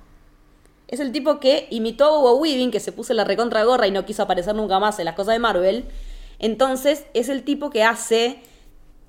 [0.88, 3.92] Es el tipo que imitó a Hugo Weaving, que se puso la recontra gorra y
[3.92, 5.86] no quiso aparecer nunca más en las cosas de Marvel.
[6.40, 8.42] Entonces, es el tipo que hace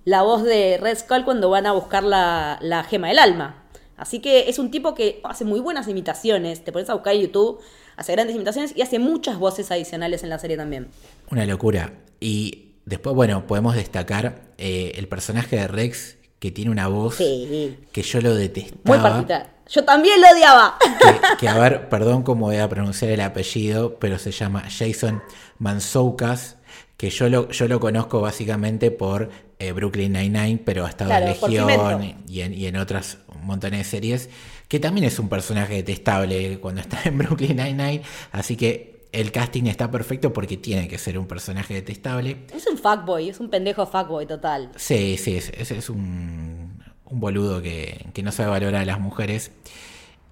[0.05, 3.62] la voz de Red Skull cuando van a buscar la, la gema del alma.
[3.97, 6.64] Así que es un tipo que hace muy buenas imitaciones.
[6.64, 7.61] Te pones a buscar en YouTube,
[7.97, 10.88] hace grandes imitaciones y hace muchas voces adicionales en la serie también.
[11.31, 11.93] Una locura.
[12.21, 17.79] Y después, bueno, podemos destacar eh, el personaje de Rex, que tiene una voz Sí.
[17.93, 19.03] que yo lo Muy detestaba.
[19.03, 19.55] particular.
[19.67, 20.77] Yo también lo odiaba.
[21.01, 25.23] que, que, a ver, perdón cómo voy a pronunciar el apellido, pero se llama Jason
[25.59, 26.57] Mansoukas,
[26.97, 31.27] que yo lo, yo lo conozco básicamente por eh, Brooklyn Nine-Nine, pero ha estado Claro,
[31.27, 34.31] en Legión y en, y en otras montones de series,
[34.69, 38.03] que también es un personaje detestable cuando está en Brooklyn Nine-Nine,
[38.33, 42.39] así que el casting está perfecto porque tiene que ser un personaje detestable.
[42.55, 44.71] Es un fuckboy, es un pendejo fuckboy total.
[44.77, 48.99] Sí, sí, es, es- es un, un boludo que, que no sabe valorar a las
[49.01, 49.53] mujeres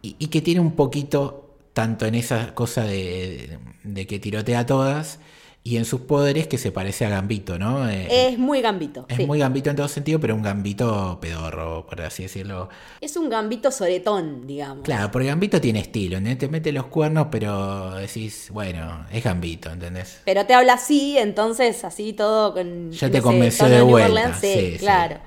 [0.02, 4.66] y, y que tiene un poquito, tanto en esa cosa de, de que tirotea a
[4.66, 5.20] todas
[5.64, 7.88] y en sus poderes que se parece a Gambito, ¿no?
[7.88, 9.06] Eh, Es muy gambito.
[9.08, 9.26] es sí.
[9.26, 12.68] muy Gambito en todo sentido, pero un Gambito pedorro, por así decirlo.
[13.00, 14.82] Es un gambito soretón, digamos.
[14.84, 16.38] Claro, porque Gambito tiene estilo, ¿entendés?
[16.38, 20.20] Te mete los cuernos, pero decís, bueno, es Gambito, ¿entendés?
[20.24, 22.90] Pero te habla así, entonces así todo con.
[22.90, 24.78] Ya no te sé, convenció de vuelta, Orleans, Sí, sí, sí.
[24.78, 25.18] claro.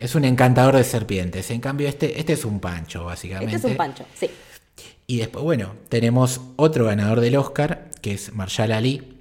[0.00, 1.48] Es un encantador de serpientes.
[1.52, 3.54] En cambio, este, este es un pancho, básicamente.
[3.54, 4.28] Este es un pancho, sí.
[5.06, 9.13] Y después, bueno, tenemos otro ganador del Oscar, que es Marshall Ali,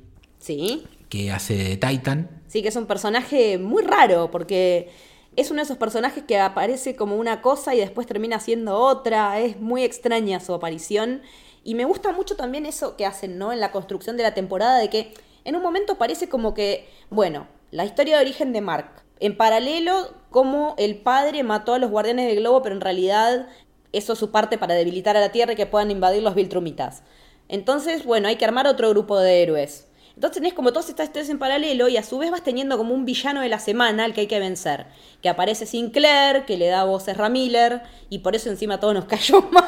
[0.43, 0.85] Sí.
[1.07, 2.29] que hace de Titan.
[2.47, 4.89] Sí, que es un personaje muy raro, porque
[5.35, 9.39] es uno de esos personajes que aparece como una cosa y después termina siendo otra.
[9.39, 11.21] Es muy extraña su aparición.
[11.63, 13.53] Y me gusta mucho también eso que hacen, ¿no?
[13.53, 15.13] En la construcción de la temporada, de que
[15.45, 19.03] en un momento parece como que, bueno, la historia de origen de Mark.
[19.19, 23.47] En paralelo, como el padre mató a los guardianes del globo, pero en realidad
[23.93, 27.03] eso es su parte para debilitar a la Tierra y que puedan invadir los Viltrumitas.
[27.47, 29.87] Entonces, bueno, hay que armar otro grupo de héroes.
[30.15, 32.93] Entonces tenés como todas estas historias en paralelo y a su vez vas teniendo como
[32.93, 34.85] un villano de la semana al que hay que vencer.
[35.21, 38.93] Que aparece Sinclair, que le da voz a Ezra Miller y por eso encima todo
[38.93, 39.65] nos cayó mal.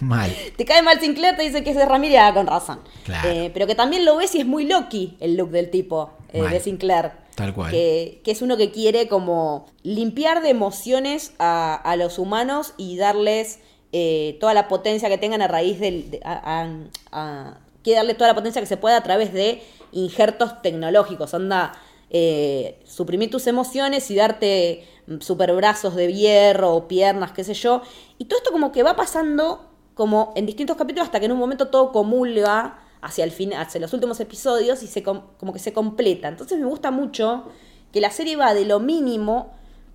[0.00, 0.34] Mal.
[0.56, 2.80] Te cae mal Sinclair, te dice que es Ezra Miller, ah, con razón.
[3.04, 3.28] Claro.
[3.30, 6.42] Eh, pero que también lo ves y es muy Loki el look del tipo eh,
[6.42, 7.12] de Sinclair.
[7.34, 7.70] Tal cual.
[7.70, 12.98] Que, que es uno que quiere como limpiar de emociones a, a los humanos y
[12.98, 13.60] darles
[13.92, 16.10] eh, toda la potencia que tengan a raíz del...
[16.10, 16.68] de- a- a-
[17.12, 21.32] a- quiere darle toda la potencia que se pueda a través de injertos tecnológicos.
[21.34, 21.72] Onda,
[22.10, 27.54] eh, suprimir tus emociones y darte mm, super brazos de hierro o piernas, qué sé
[27.54, 27.82] yo.
[28.18, 31.38] Y todo esto como que va pasando como en distintos capítulos hasta que en un
[31.38, 35.58] momento todo comulga hacia el fin, hacia los últimos episodios y se com- como que
[35.58, 36.28] se completa.
[36.28, 37.44] Entonces me gusta mucho
[37.92, 39.52] que la serie va de lo mínimo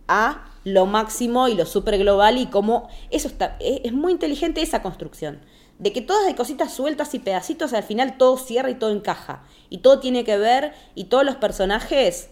[0.08, 4.62] a lo máximo y lo super global y como eso está es, es muy inteligente
[4.62, 5.40] esa construcción
[5.80, 9.44] de que todas hay cositas sueltas y pedacitos al final todo cierra y todo encaja
[9.70, 12.30] y todo tiene que ver y todos los personajes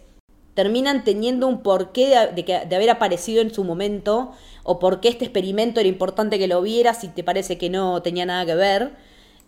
[0.54, 4.32] terminan teniendo un porqué de, de que- de haber aparecido en su momento
[4.64, 8.00] o por qué este experimento era importante que lo vieras si te parece que no
[8.02, 8.92] tenía nada que ver.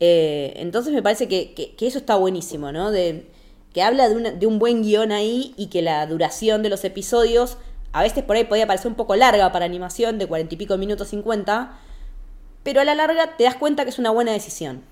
[0.01, 2.91] Eh, entonces me parece que, que- eso está buenísimo, ¿no?
[2.91, 3.27] De,
[3.73, 6.85] que habla de, una- de un buen guion ahí y que la duración de los
[6.85, 7.57] episodios
[7.93, 10.77] a veces por ahí podía parecer un poco larga para animación, de cuarenta y pico
[10.77, 11.79] minutos, 50,
[12.69, 14.83] pero a la larga te das cuenta que es una buena decisión.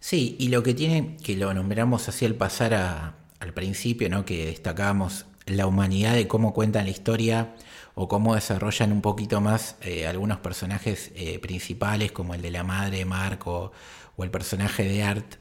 [0.00, 4.26] Sí, y lo que tiene, que lo nombramos así al pasar a- al principio, ¿no?
[4.26, 7.54] Que destacábamos la humanidad de cómo cuentan la historia
[7.94, 12.64] o cómo desarrollan un poquito más eh, algunos personajes eh, principales, como el de la
[12.64, 13.72] madre Marco
[14.16, 15.36] o el personaje de Art.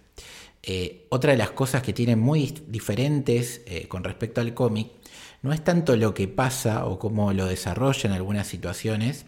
[0.61, 4.87] Eh, otra de las cosas que tienen muy dif- diferentes con respecto al cómic
[5.41, 9.25] no es tanto lo que pasa o cómo lo desarrollan algunas situaciones,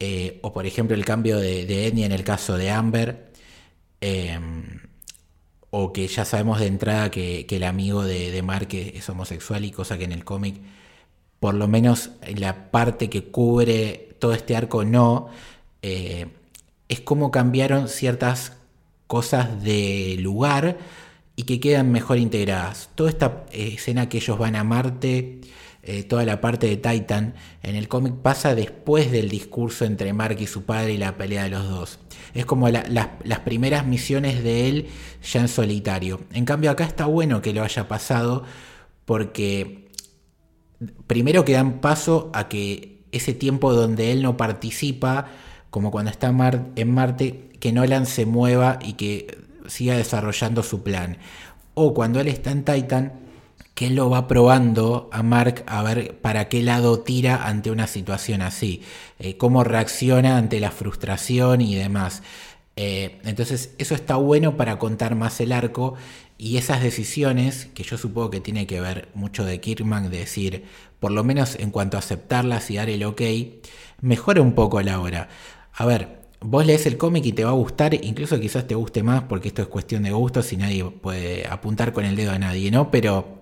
[0.00, 3.32] eh, o por ejemplo el cambio de, de etnia en el caso de Amber,
[4.00, 4.38] eh,
[5.70, 9.08] o que ya sabemos de entrada que, que el amigo de, de Mark es, es
[9.08, 10.60] homosexual y cosa que en el cómic,
[11.40, 15.28] por lo menos en la parte que cubre todo este arco no,
[15.82, 16.26] eh,
[16.88, 18.56] es como cambiaron ciertas
[19.06, 20.78] cosas de lugar
[21.36, 22.90] y que quedan mejor integradas.
[22.94, 25.40] Toda esta eh, escena que ellos van a Marte,
[25.88, 30.36] eh, toda la parte de Titan, en el cómic pasa después del discurso entre Mark
[30.38, 31.98] y su padre y la pelea de los dos.
[32.34, 32.84] Es como la-
[33.24, 34.86] las, primeras misiones de él
[35.22, 36.20] ya en solitario.
[36.32, 38.44] En cambio acá está bueno que lo haya pasado
[39.06, 39.88] porque
[41.06, 45.28] primero que dan paso a que ese tiempo donde él no participa,
[45.70, 46.28] como cuando está
[46.76, 51.16] en Marte, que Nolan se mueva y que siga desarrollando su plan.
[51.72, 53.12] O cuando él está en Titan,
[53.78, 58.42] que lo va probando a Mark a ver para qué lado tira ante una situación
[58.42, 58.82] así,
[59.20, 62.24] eh, cómo reacciona ante la frustración y demás.
[62.74, 65.94] Eh, entonces eso está bueno para contar más el arco
[66.38, 70.64] y esas decisiones, que yo supongo que tiene que ver mucho de Kirkman, de decir,
[70.98, 73.22] por lo menos en cuanto a aceptarlas y dar el ok,
[74.00, 75.28] mejora un poco la hora.
[75.72, 79.04] A ver, vos lees el cómic y te va a gustar, incluso quizás te guste
[79.04, 82.40] más, porque esto es cuestión de gustos y nadie puede apuntar con el dedo a
[82.40, 82.90] nadie, ¿no?
[82.90, 83.38] Pero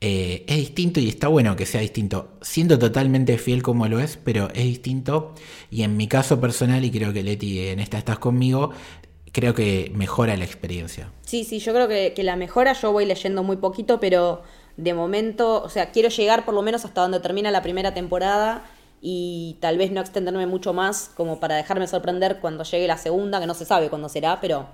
[0.00, 4.16] eh, es distinto y está bueno que sea distinto, siendo totalmente fiel como lo es,
[4.16, 5.34] pero es distinto
[5.70, 8.70] y en mi caso personal, y creo que Leti en esta estás conmigo,
[9.32, 11.12] creo que mejora la experiencia.
[11.26, 14.42] Sí, sí, yo creo que, que la mejora, yo voy leyendo muy poquito, pero
[14.76, 18.64] de momento, o sea, quiero llegar por lo menos hasta donde termina la primera temporada
[19.02, 23.40] y tal vez no extenderme mucho más como para dejarme sorprender cuando llegue la segunda,
[23.40, 24.66] que no se sabe cuándo será, pero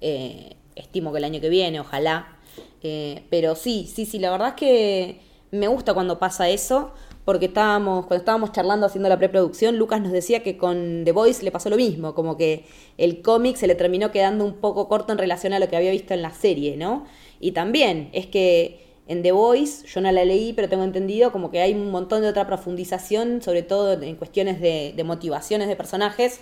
[0.00, 2.38] eh, estimo que el año que viene, ojalá.
[2.82, 6.92] Eh, pero sí, sí, sí, la verdad es que me gusta cuando pasa eso,
[7.24, 11.42] porque estábamos, cuando estábamos charlando haciendo la preproducción, Lucas nos decía que con The Voice
[11.42, 12.66] le pasó lo mismo, como que
[12.98, 15.90] el cómic se le terminó quedando un poco corto en relación a lo que había
[15.90, 17.06] visto en la serie, ¿no?
[17.40, 21.50] Y también es que en The Voice, yo no la leí, pero tengo entendido como
[21.50, 25.76] que hay un montón de otra profundización, sobre todo en cuestiones de, de motivaciones de
[25.76, 26.40] personajes,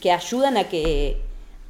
[0.00, 1.18] que ayudan a que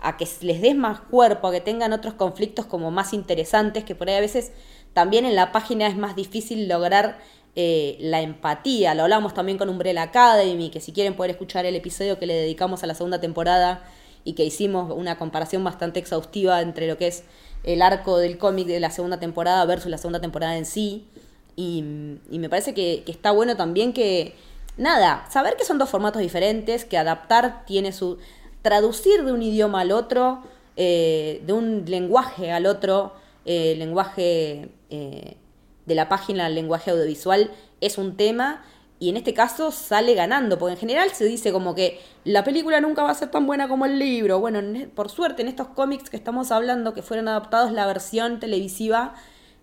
[0.03, 3.94] a que les des más cuerpo, a que tengan otros conflictos como más interesantes, que
[3.94, 4.53] por ahí a veces
[4.92, 7.18] también en la página es más difícil lograr
[7.55, 8.94] eh, la empatía.
[8.94, 12.34] Lo hablamos también con Umbrella Academy, que si quieren poder escuchar el episodio que le
[12.34, 13.84] dedicamos a la segunda temporada
[14.24, 17.24] y que hicimos una comparación bastante exhaustiva entre lo que es
[17.62, 21.07] el arco del cómic de la segunda temporada versus la segunda temporada en sí.
[21.55, 24.34] Y, me parece que, que está bueno también que,
[24.76, 28.18] nada, saber que son dos formatos diferentes, que adaptar tiene su
[28.62, 30.42] traducir de un idioma al otro,
[30.76, 33.12] eh, de un lenguaje al otro,
[33.44, 35.36] eh, lenguaje eh,
[35.84, 37.50] de la página al lenguaje audiovisual,
[37.80, 38.64] es un tema
[39.00, 42.80] y en este caso sale ganando, porque en general se dice como que la película
[42.80, 44.38] nunca va a ser tan buena como el libro.
[44.38, 44.60] Bueno,
[44.94, 49.14] por suerte en estos cómics que estamos hablando, que fueron adaptados, la versión televisiva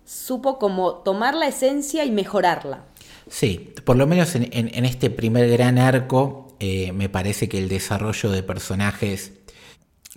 [0.04, 2.84] supo como tomar la esencia y mejorarla.
[3.30, 8.30] Sí, por lo menos en este primer gran arco eh, me parece que el desarrollo
[8.30, 9.32] de personajes,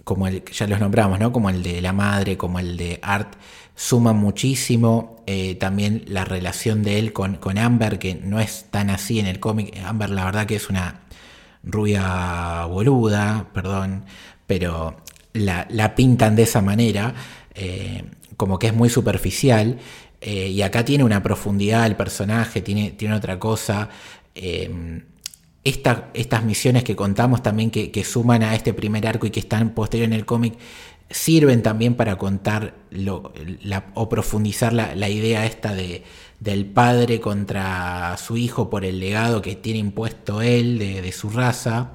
[0.04, 1.32] como el ya los nombramos, ¿no?
[1.32, 3.36] Como el de la madre, como el de Art,
[3.76, 5.24] suma muchísimo.
[5.26, 9.28] Eh, también la relación de él con, con, Amber, que no es tan así en
[9.28, 9.78] el cómic.
[9.86, 11.00] Amber, la verdad que es una
[11.64, 14.04] rubia boluda, perdón,
[14.46, 14.98] pero
[15.32, 17.16] la, pintan de esa manera,
[17.56, 18.04] eh,
[18.36, 19.80] como que es muy superficial.
[20.22, 23.90] y acá tiene una profundidad el personaje, tiene, tiene otra cosa
[25.64, 30.08] estas misiones que contamos también que, suman a este primer arco y que están posterior
[30.08, 30.56] en el cómic
[31.10, 32.74] sirven también para contar
[33.94, 36.04] o profundizar la, idea esta de,
[36.40, 41.92] del padre contra su hijo por el legado que tiene impuesto él de, su raza.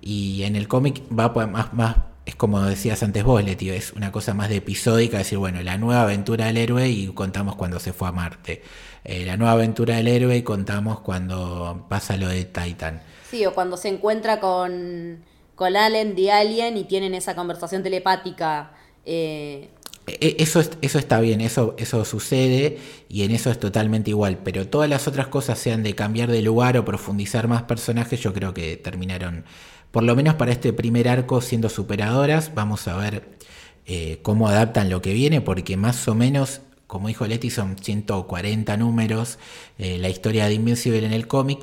[0.00, 4.12] Y en el cómic va más, más, es como decías antes vos, tío es una
[4.12, 7.92] cosa más de episódica, decir, bueno, la nueva aventura del héroe y contamos cuando se
[7.92, 8.62] fue a Marte.
[9.04, 13.02] Eh, la nueva aventura del héroe y contamos cuando pasa lo de Titan.
[13.28, 15.24] Sí, o cuando se encuentra con,
[15.56, 18.72] con Allen de Alien y tienen esa conversación telepática.
[19.04, 19.70] Eh.
[20.06, 24.38] E, e, eso, eso está bien, eso, eso sucede y en eso es totalmente igual,
[24.44, 28.32] pero todas las otras cosas, sean de cambiar de lugar o profundizar más personajes, yo
[28.32, 29.44] creo que terminaron,
[29.92, 32.52] por lo menos para este primer arco, siendo superadoras.
[32.54, 33.38] Vamos a ver
[33.86, 36.62] eh, cómo adaptan lo que viene, porque más o menos
[36.92, 39.38] como dijo Leti, son 140 números,
[39.78, 41.60] eh, la historia de Invincible en el cómic,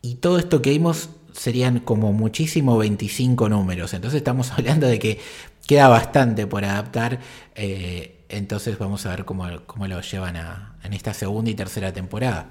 [0.00, 5.20] y todo esto que vimos serían como muchísimo 25 números, entonces estamos hablando de que
[5.66, 7.20] queda bastante por adaptar,
[7.54, 11.92] eh, entonces vamos a ver cómo, cómo lo llevan a, en esta segunda y tercera
[11.92, 12.46] temporada.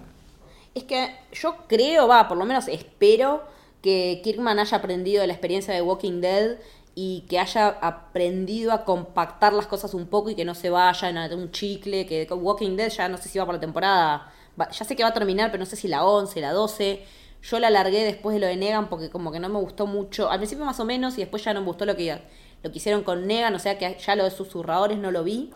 [0.76, 3.42] Es que yo creo, va, por lo menos espero
[3.84, 6.56] que Kirkman haya aprendido de la experiencia de Walking Dead
[6.96, 11.18] y que haya aprendido a compactar las cosas un poco y que no se vayan
[11.18, 14.86] a un chicle, que Walking Dead ya no sé si va por la temporada, ya
[14.86, 17.04] sé que va a terminar, pero no sé si la 11, la 12.
[17.42, 20.32] Yo la largué después de lo de Negan porque como que no me gustó mucho,
[20.32, 22.22] al principio más o menos y después ya no me gustó lo que,
[22.64, 25.52] lo que hicieron con Negan, o sea que ya lo de susurradores no lo vi,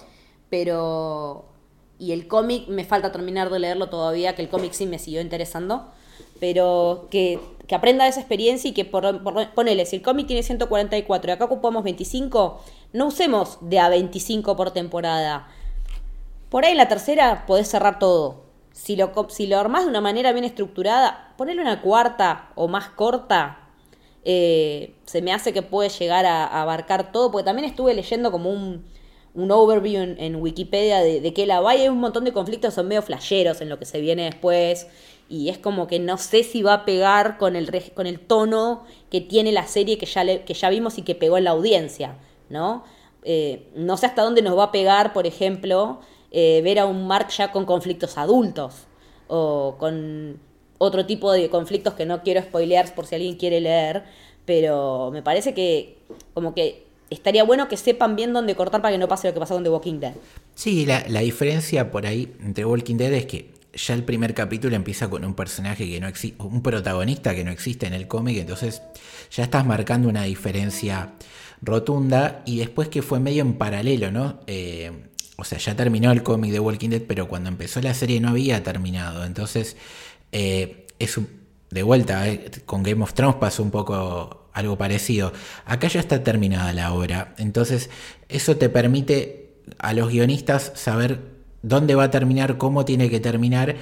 [0.50, 1.46] pero...
[2.00, 5.20] Y el cómic me falta terminar de leerlo todavía, que el cómic sí me siguió
[5.22, 5.92] interesando
[6.40, 7.40] pero que,
[7.76, 11.46] aprenda de esa experiencia y que por, ponele, si el cómic tiene 144 y acá
[11.46, 12.62] ocupamos 25,
[12.94, 15.48] no usemos de a 25 por temporada.
[16.50, 18.46] Por ahí en la tercera podés cerrar todo.
[18.72, 22.90] Si lo, si lo armás de una manera bien estructurada, ponerle una cuarta o más
[22.90, 23.68] corta,
[24.24, 28.50] eh, se me hace que puede llegar a, abarcar todo, porque también estuve leyendo como
[28.50, 28.86] un,
[29.34, 33.02] un overview en, Wikipedia de, que la vaya hay un montón de conflictos son medio
[33.02, 34.88] flasheros en lo que se viene después
[35.30, 38.84] y es como que no sé si va a pegar con el, con el tono
[39.12, 42.16] que tiene la serie que ya, que ya vimos y que pegó en la audiencia,
[42.50, 42.84] ¿no?
[43.24, 46.00] Eh, no sé hasta dónde nos va a pegar, por ejemplo,
[46.32, 48.86] eh, ver a un Mark ya con conflictos adultos
[49.28, 50.40] o con
[50.78, 54.04] otro tipo de conflictos que no quiero spoilear por si alguien quiere leer,
[54.46, 55.98] pero me parece que
[56.34, 59.40] como que estaría bueno que sepan bien dónde cortar para que no pase lo que
[59.42, 60.14] pasó con The Walking Dead.
[60.56, 64.76] Sí, la, la diferencia por ahí entre Walking Dead es que ya el primer capítulo
[64.76, 68.38] empieza con un personaje que no existe, un protagonista que no existe en el cómic,
[68.38, 68.82] entonces
[69.32, 71.14] ya estás marcando una diferencia
[71.62, 74.40] rotunda y después que fue medio en paralelo, ¿no?
[74.48, 74.92] Eh,
[75.38, 78.30] o sea, ya terminó el cómic de Walking Dead, pero cuando empezó la serie no
[78.30, 79.78] había terminado, entonces
[80.32, 81.20] eh, es
[81.70, 85.34] de vuelta, eh, con Game of Thrones pasó un poco algo parecido.
[85.66, 87.90] Acá ya está terminada la obra, entonces
[88.30, 93.76] eso te permite a los guionistas saber dónde va a terminar, cómo tiene que terminar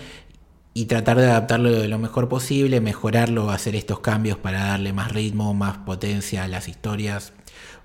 [0.74, 5.14] y tratar de adaptarlo de lo mejor posible, mejorarlo, hacer estos cambios para darle más
[5.14, 7.32] ritmo, más potencia a las historias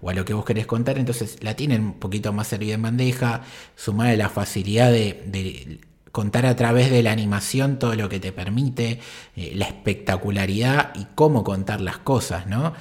[0.02, 0.98] o a lo que vos querés contar.
[0.98, 3.42] Entonces la tienen un poquito más servida en bandeja,
[3.76, 5.78] sumar la facilidad de,
[6.10, 8.98] contar a través de la animación todo lo que te permite,
[9.36, 12.72] eh, la espectacularidad y cómo contar las cosas, ¿no?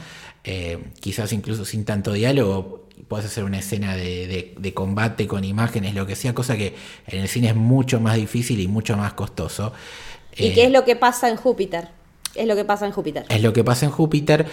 [0.44, 2.79] Eh, quizás incluso sin tanto diálogo
[3.10, 6.76] puedes hacer una escena de, combate con imágenes, lo que sea, cosa que
[7.08, 9.74] en el cine es mucho más difícil y mucho más costoso.
[10.38, 11.90] ¿Y qué es lo que pasa en Júpiter?
[12.36, 13.26] Es lo que pasa en Júpiter.
[13.28, 14.46] Es lo que pasa en Júpiter.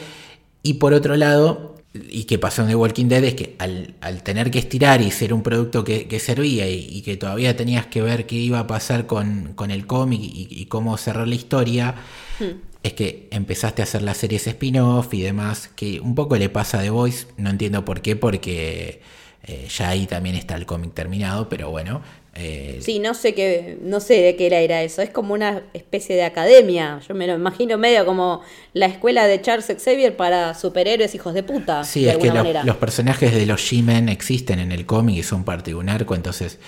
[0.63, 4.51] Y por otro lado, y que pasó en The Walking Dead, es que al, tener
[4.51, 8.37] que estirar y ser un producto que, servía y, que todavía tenías que ver qué
[8.37, 11.95] iba a pasar con, el cómic y, cómo cerrar la historia,
[12.41, 16.49] hmm es que empezaste a hacer las series spin-off y demás, que un poco le
[16.49, 19.01] pasa a The Voice, no entiendo por qué, porque
[19.45, 22.03] eh, ya ahí también está el cómic terminado, pero bueno.
[22.39, 26.15] Eh, sí, no sé qué, no sé de qué era, eso, es como una especie
[26.17, 28.43] de academia, yo me lo imagino medio como
[28.75, 31.83] la escuela de Charles Xavier para superhéroes hijos de puta.
[31.85, 35.71] Sí, es que los personajes de los G-Men existen en el cómic y son parte
[35.71, 36.59] de un arco, entonces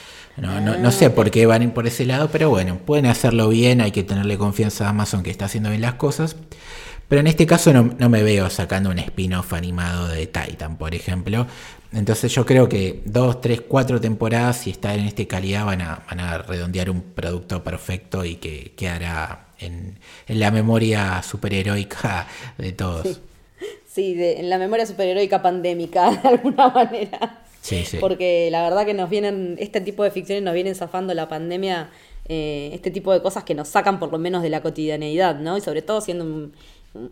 [0.41, 3.81] no, no, no, sé por qué van por ese lado, pero bueno, pueden hacerlo bien,
[3.81, 6.37] hay que tenerle confianza a Amazon que está haciendo bien las cosas.
[7.09, 11.47] Pero en este caso no, me veo sacando un spin-off animado de Titan, por ejemplo.
[11.91, 16.03] Entonces yo creo que dos, tres, cuatro temporadas, si está en esta calidad, van a,
[16.07, 22.27] van a redondear un producto perfecto y que quedará en, la memoria superheroica
[22.59, 23.23] de todos.
[23.87, 27.41] Sí, en la memoria superheroica pandémica, de alguna manera.
[28.01, 31.91] Porque la verdad que nos vienen, este tipo de ficciones nos vienen zafando la pandemia,
[32.29, 35.57] eh, este tipo de cosas que nos sacan por lo menos de la cotidianeidad, ¿no?
[35.57, 36.51] Y sobre todo siendo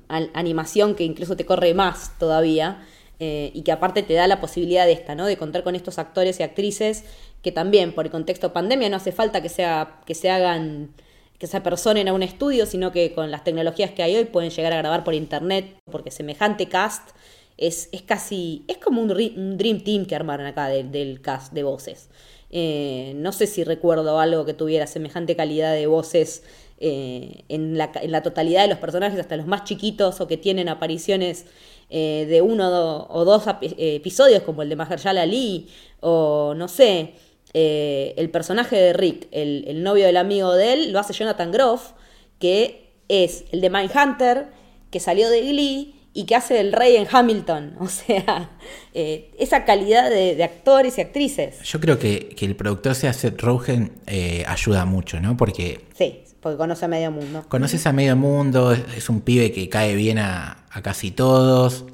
[0.09, 2.87] animación que incluso te corre más todavía.
[3.19, 5.25] Eh, y que aparte te da la posibilidad de esta, ¿no?
[5.25, 7.05] De contar con estos actores y actrices
[7.41, 10.91] que también por el contexto pandemia no hace falta que sea que se hagan
[11.39, 14.51] que se apersonen a un estudio, sino que con las tecnologías que hay hoy pueden
[14.51, 17.11] llegar a grabar por internet, porque semejante cast
[17.59, 22.09] es, casi, es como un, Dream Team que armaron acá del cast de voces.
[22.51, 26.45] Eh, no sé si recuerdo algo que tuviera semejante calidad de voces
[26.79, 30.37] eh, en, la, en, la, totalidad de los personajes, hasta los más chiquitos o que
[30.37, 31.47] tienen apariciones
[31.91, 35.69] eh, de uno o dos episodios, como el de Mahershala Ali,
[36.01, 37.15] o no sé,
[37.53, 41.93] el personaje de Rick, el, el, novio del amigo de él, lo hace Jonathan Groff,
[42.39, 44.49] que es el de Mindhunter,
[44.91, 47.77] que salió de Glee y que hace el rey en Hamilton.
[47.87, 48.51] O sea,
[48.95, 51.61] eh, esa calidad de, actores y actrices.
[51.63, 55.37] Yo creo que, el productor sea Seth Rogen eh, ayuda mucho, ¿no?
[55.37, 55.85] Porque...
[55.95, 57.45] Sí, porque conoce a medio mundo.
[57.49, 61.85] Conoces a medio mundo, es, un pibe que cae bien a, casi todos,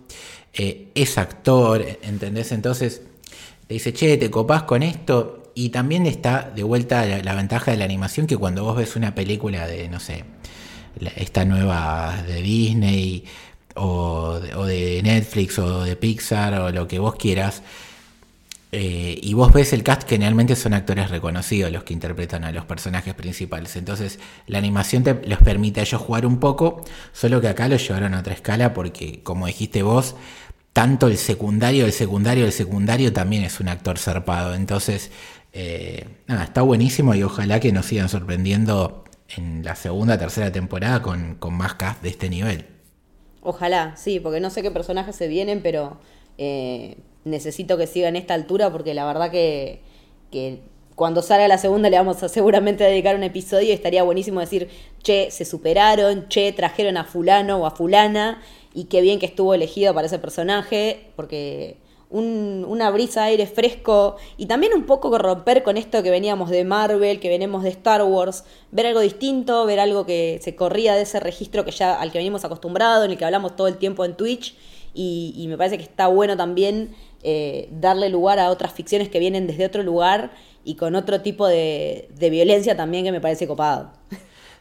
[0.55, 2.53] eh, es actor, ¿entendés?
[2.53, 3.03] Entonces
[3.66, 5.51] te dice, che, te copás con esto.
[5.55, 9.14] Y también está de vuelta la ventaja de la animación que cuando vos ves una
[9.14, 10.25] película de, no sé,
[11.16, 13.25] esta nueva de Disney
[13.77, 17.62] o de, Netflix o de Pixar o lo que vos quieras,
[18.75, 22.64] eh, y vos ves el cast, generalmente son actores reconocidos los que interpretan a los
[22.64, 23.77] personajes principales.
[23.77, 27.77] Entonces la animación te, les permite a ellos jugar un poco, solo que acá lo
[27.77, 30.16] llevaron a otra escala porque, como dijiste vos,
[30.73, 34.55] tanto el secundario, el secundario, el secundario también es un actor zarpado.
[34.55, 35.11] Entonces,
[35.53, 39.05] eh, nada, está buenísimo y ojalá que nos sigan sorprendiendo
[39.37, 42.72] en la segunda, tercera temporada con, con más cast de este nivel.
[43.43, 45.99] Ojalá, sí, porque no sé qué personajes se vienen, pero
[46.38, 49.80] eh, necesito que siga en esta altura porque la verdad que,
[50.30, 50.61] que
[50.95, 54.68] cuando salga la segunda le vamos a seguramente dedicar un episodio y estaría buenísimo decir,
[55.03, 58.40] che, se superaron, che, trajeron a fulano o a fulana
[58.74, 61.76] y qué bien que estuvo elegido para ese personaje, porque
[62.12, 67.20] una brisa aire fresco y también un poco romper con esto que veníamos de Marvel,
[67.20, 71.20] que venimos de Star Wars, ver algo distinto, ver algo que se corría de ese
[71.20, 74.14] registro que ya al que venimos acostumbrados, en el que hablamos todo el tiempo en
[74.14, 74.54] Twitch
[74.94, 79.46] y, me parece que está bueno también eh, darle lugar a otras ficciones que vienen
[79.46, 80.32] desde otro lugar
[80.64, 83.90] y con otro tipo de, de violencia también que me parece copado.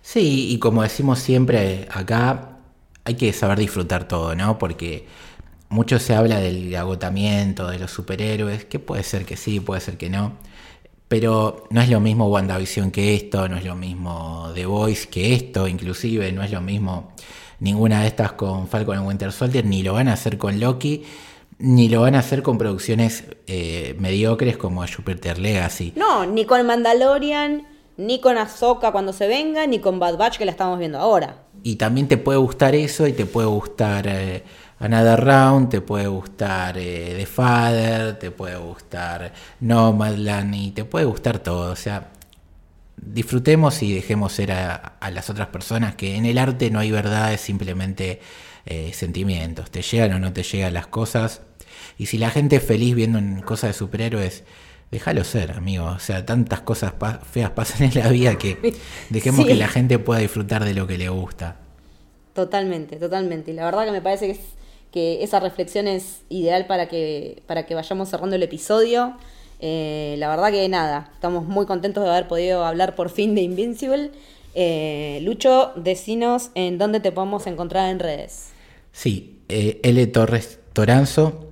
[0.02, 2.58] Sí, y como decimos siempre acá,
[3.04, 4.58] hay que saber disfrutar todo, ¿no?
[4.58, 5.06] Porque
[5.72, 9.98] mucho se habla del agotamiento de los superhéroes, que puede ser que sí, puede ser
[9.98, 10.34] que no.
[11.08, 15.34] Pero no es lo mismo WandaVision que esto, no es lo mismo The Voice que
[15.34, 17.14] esto, inclusive no es lo mismo
[17.60, 21.04] ninguna de estas con Falcon and Winter Soldier, ni lo van a hacer con Loki,
[21.58, 25.94] ni lo van a hacer con producciones eh, mediocres como Jupiter Legacy.
[25.96, 27.66] No, ni con Mandalorian,
[27.96, 31.44] ni con Ahsoka cuando se venga, ni con Bad Batch que la estamos viendo ahora.
[31.64, 34.44] Y también te puede gustar eso y te puede gustar eh,
[34.82, 41.06] Another Round, te puede gustar eh, The Father, te puede gustar Nomadland y te puede
[41.06, 41.72] gustar todo.
[41.72, 42.10] O sea,
[42.98, 47.32] disfrutemos y dejemos ser a, las otras personas que en el arte no hay verdad,
[47.32, 48.22] es simplemente
[48.66, 49.70] eh, sentimientos.
[49.70, 51.42] Te llegan o no te llegan las cosas.
[52.00, 54.44] Y si la gente es feliz viendo cosas de superhéroes,
[54.90, 55.86] déjalo ser, amigo.
[55.86, 56.94] O sea, tantas cosas
[57.32, 58.74] feas pasan en la vida que
[59.12, 61.58] dejemos que la gente pueda disfrutar de lo que le gusta.
[62.34, 63.52] Totalmente, totalmente.
[63.52, 64.40] Y la verdad que me parece que, es,
[64.92, 69.16] que esa reflexión es ideal para que, para que vayamos cerrando el episodio.
[69.60, 73.42] Eh, la verdad que nada, estamos muy contentos de haber podido hablar por fin de
[73.42, 74.12] Invincible.
[74.54, 78.50] Eh, Lucho, decinos en dónde te podemos encontrar en redes.
[78.92, 81.48] Sí, eh, L Torres Toranzo,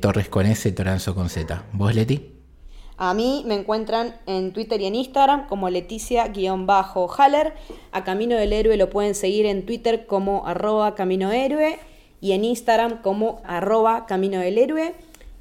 [0.00, 1.64] Torres con S, Toranzo con Z.
[1.72, 2.28] ¿Vos, Leti?
[2.98, 7.54] A mí me encuentran en Twitter y en Instagram como Leticia-Haller.
[7.92, 11.78] A Camino del Héroe lo pueden seguir en Twitter como arroba Camino Héroe
[12.22, 14.94] y en Instagram como arroba Camino del Héroe.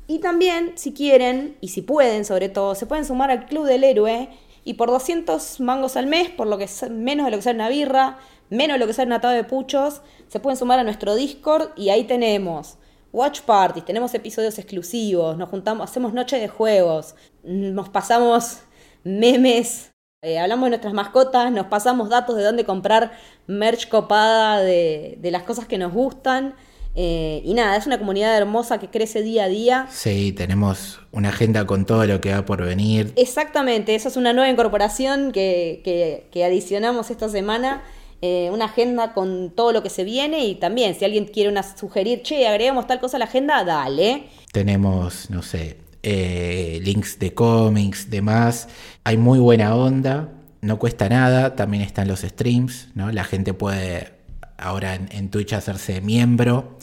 [0.08, 3.86] Y también, si quieren, y si pueden sobre todo, se pueden sumar al Club del
[3.86, 4.28] Héroe
[4.66, 7.70] y por 200 mangos al mes, por lo que menos de lo que sale una
[7.70, 8.18] birra,
[8.50, 11.70] menos de lo que sale un atado de puchos, se pueden sumar a nuestro Discord
[11.78, 12.78] y ahí tenemos
[13.14, 18.60] watch parties, tenemos episodios exclusivos, nos juntamos, hacemos noche de juegos, nos pasamos
[19.04, 19.92] memes,
[20.24, 23.12] eh, hablamos de nuestras mascotas, nos pasamos datos de dónde comprar
[23.48, 26.56] merch copada de, las cosas que nos gustan.
[26.96, 29.88] Eh, y nada, es una comunidad hermosa que crece día a día.
[29.90, 33.14] Sí, tenemos una agenda con todo lo que va por venir.
[33.16, 37.82] Exactamente, esa es una nueva incorporación que, que adicionamos esta semana.
[38.24, 41.64] Eh, una agenda con todo lo que se viene y también si alguien quiere una,
[41.64, 44.26] sugerir, che, agregamos tal cosa a la agenda, dale.
[44.52, 48.68] Tenemos, no sé, eh, links de cómics, demás.
[49.06, 50.30] Hay muy buena onda,
[50.62, 53.12] no cuesta nada, también están los streams, ¿no?
[53.12, 54.12] La gente puede
[54.60, 56.78] ahora en, Twitch hacerse miembro,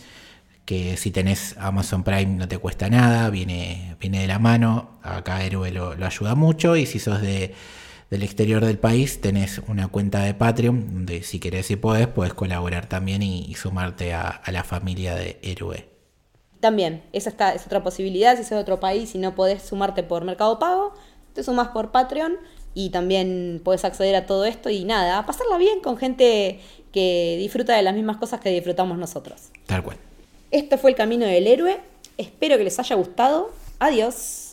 [0.69, 5.43] que si tenés Amazon Prime no te cuesta nada, viene, viene de la mano, acá
[5.43, 7.55] Héroe lo ayuda mucho y si sos de
[8.11, 12.33] del exterior del país, tenés una cuenta de Patreon, donde si querés y podés, puedes
[12.33, 15.89] colaborar también y, sumarte a, la familia de Héroe.
[16.61, 20.03] También, esa está, es otra posibilidad, si sos de otro país y no podés sumarte
[20.03, 20.95] por Mercado Pago,
[21.35, 22.37] te sumas por Patreon
[22.75, 26.61] y también puedes acceder a todo esto y nada, a pasarla bien con gente
[26.93, 29.51] que disfruta de las mismas cosas que disfrutamos nosotros.
[29.67, 29.99] Tal cual.
[30.51, 31.79] Este fue el camino del héroe,
[32.17, 34.48] espero que les haya gustado, adiós.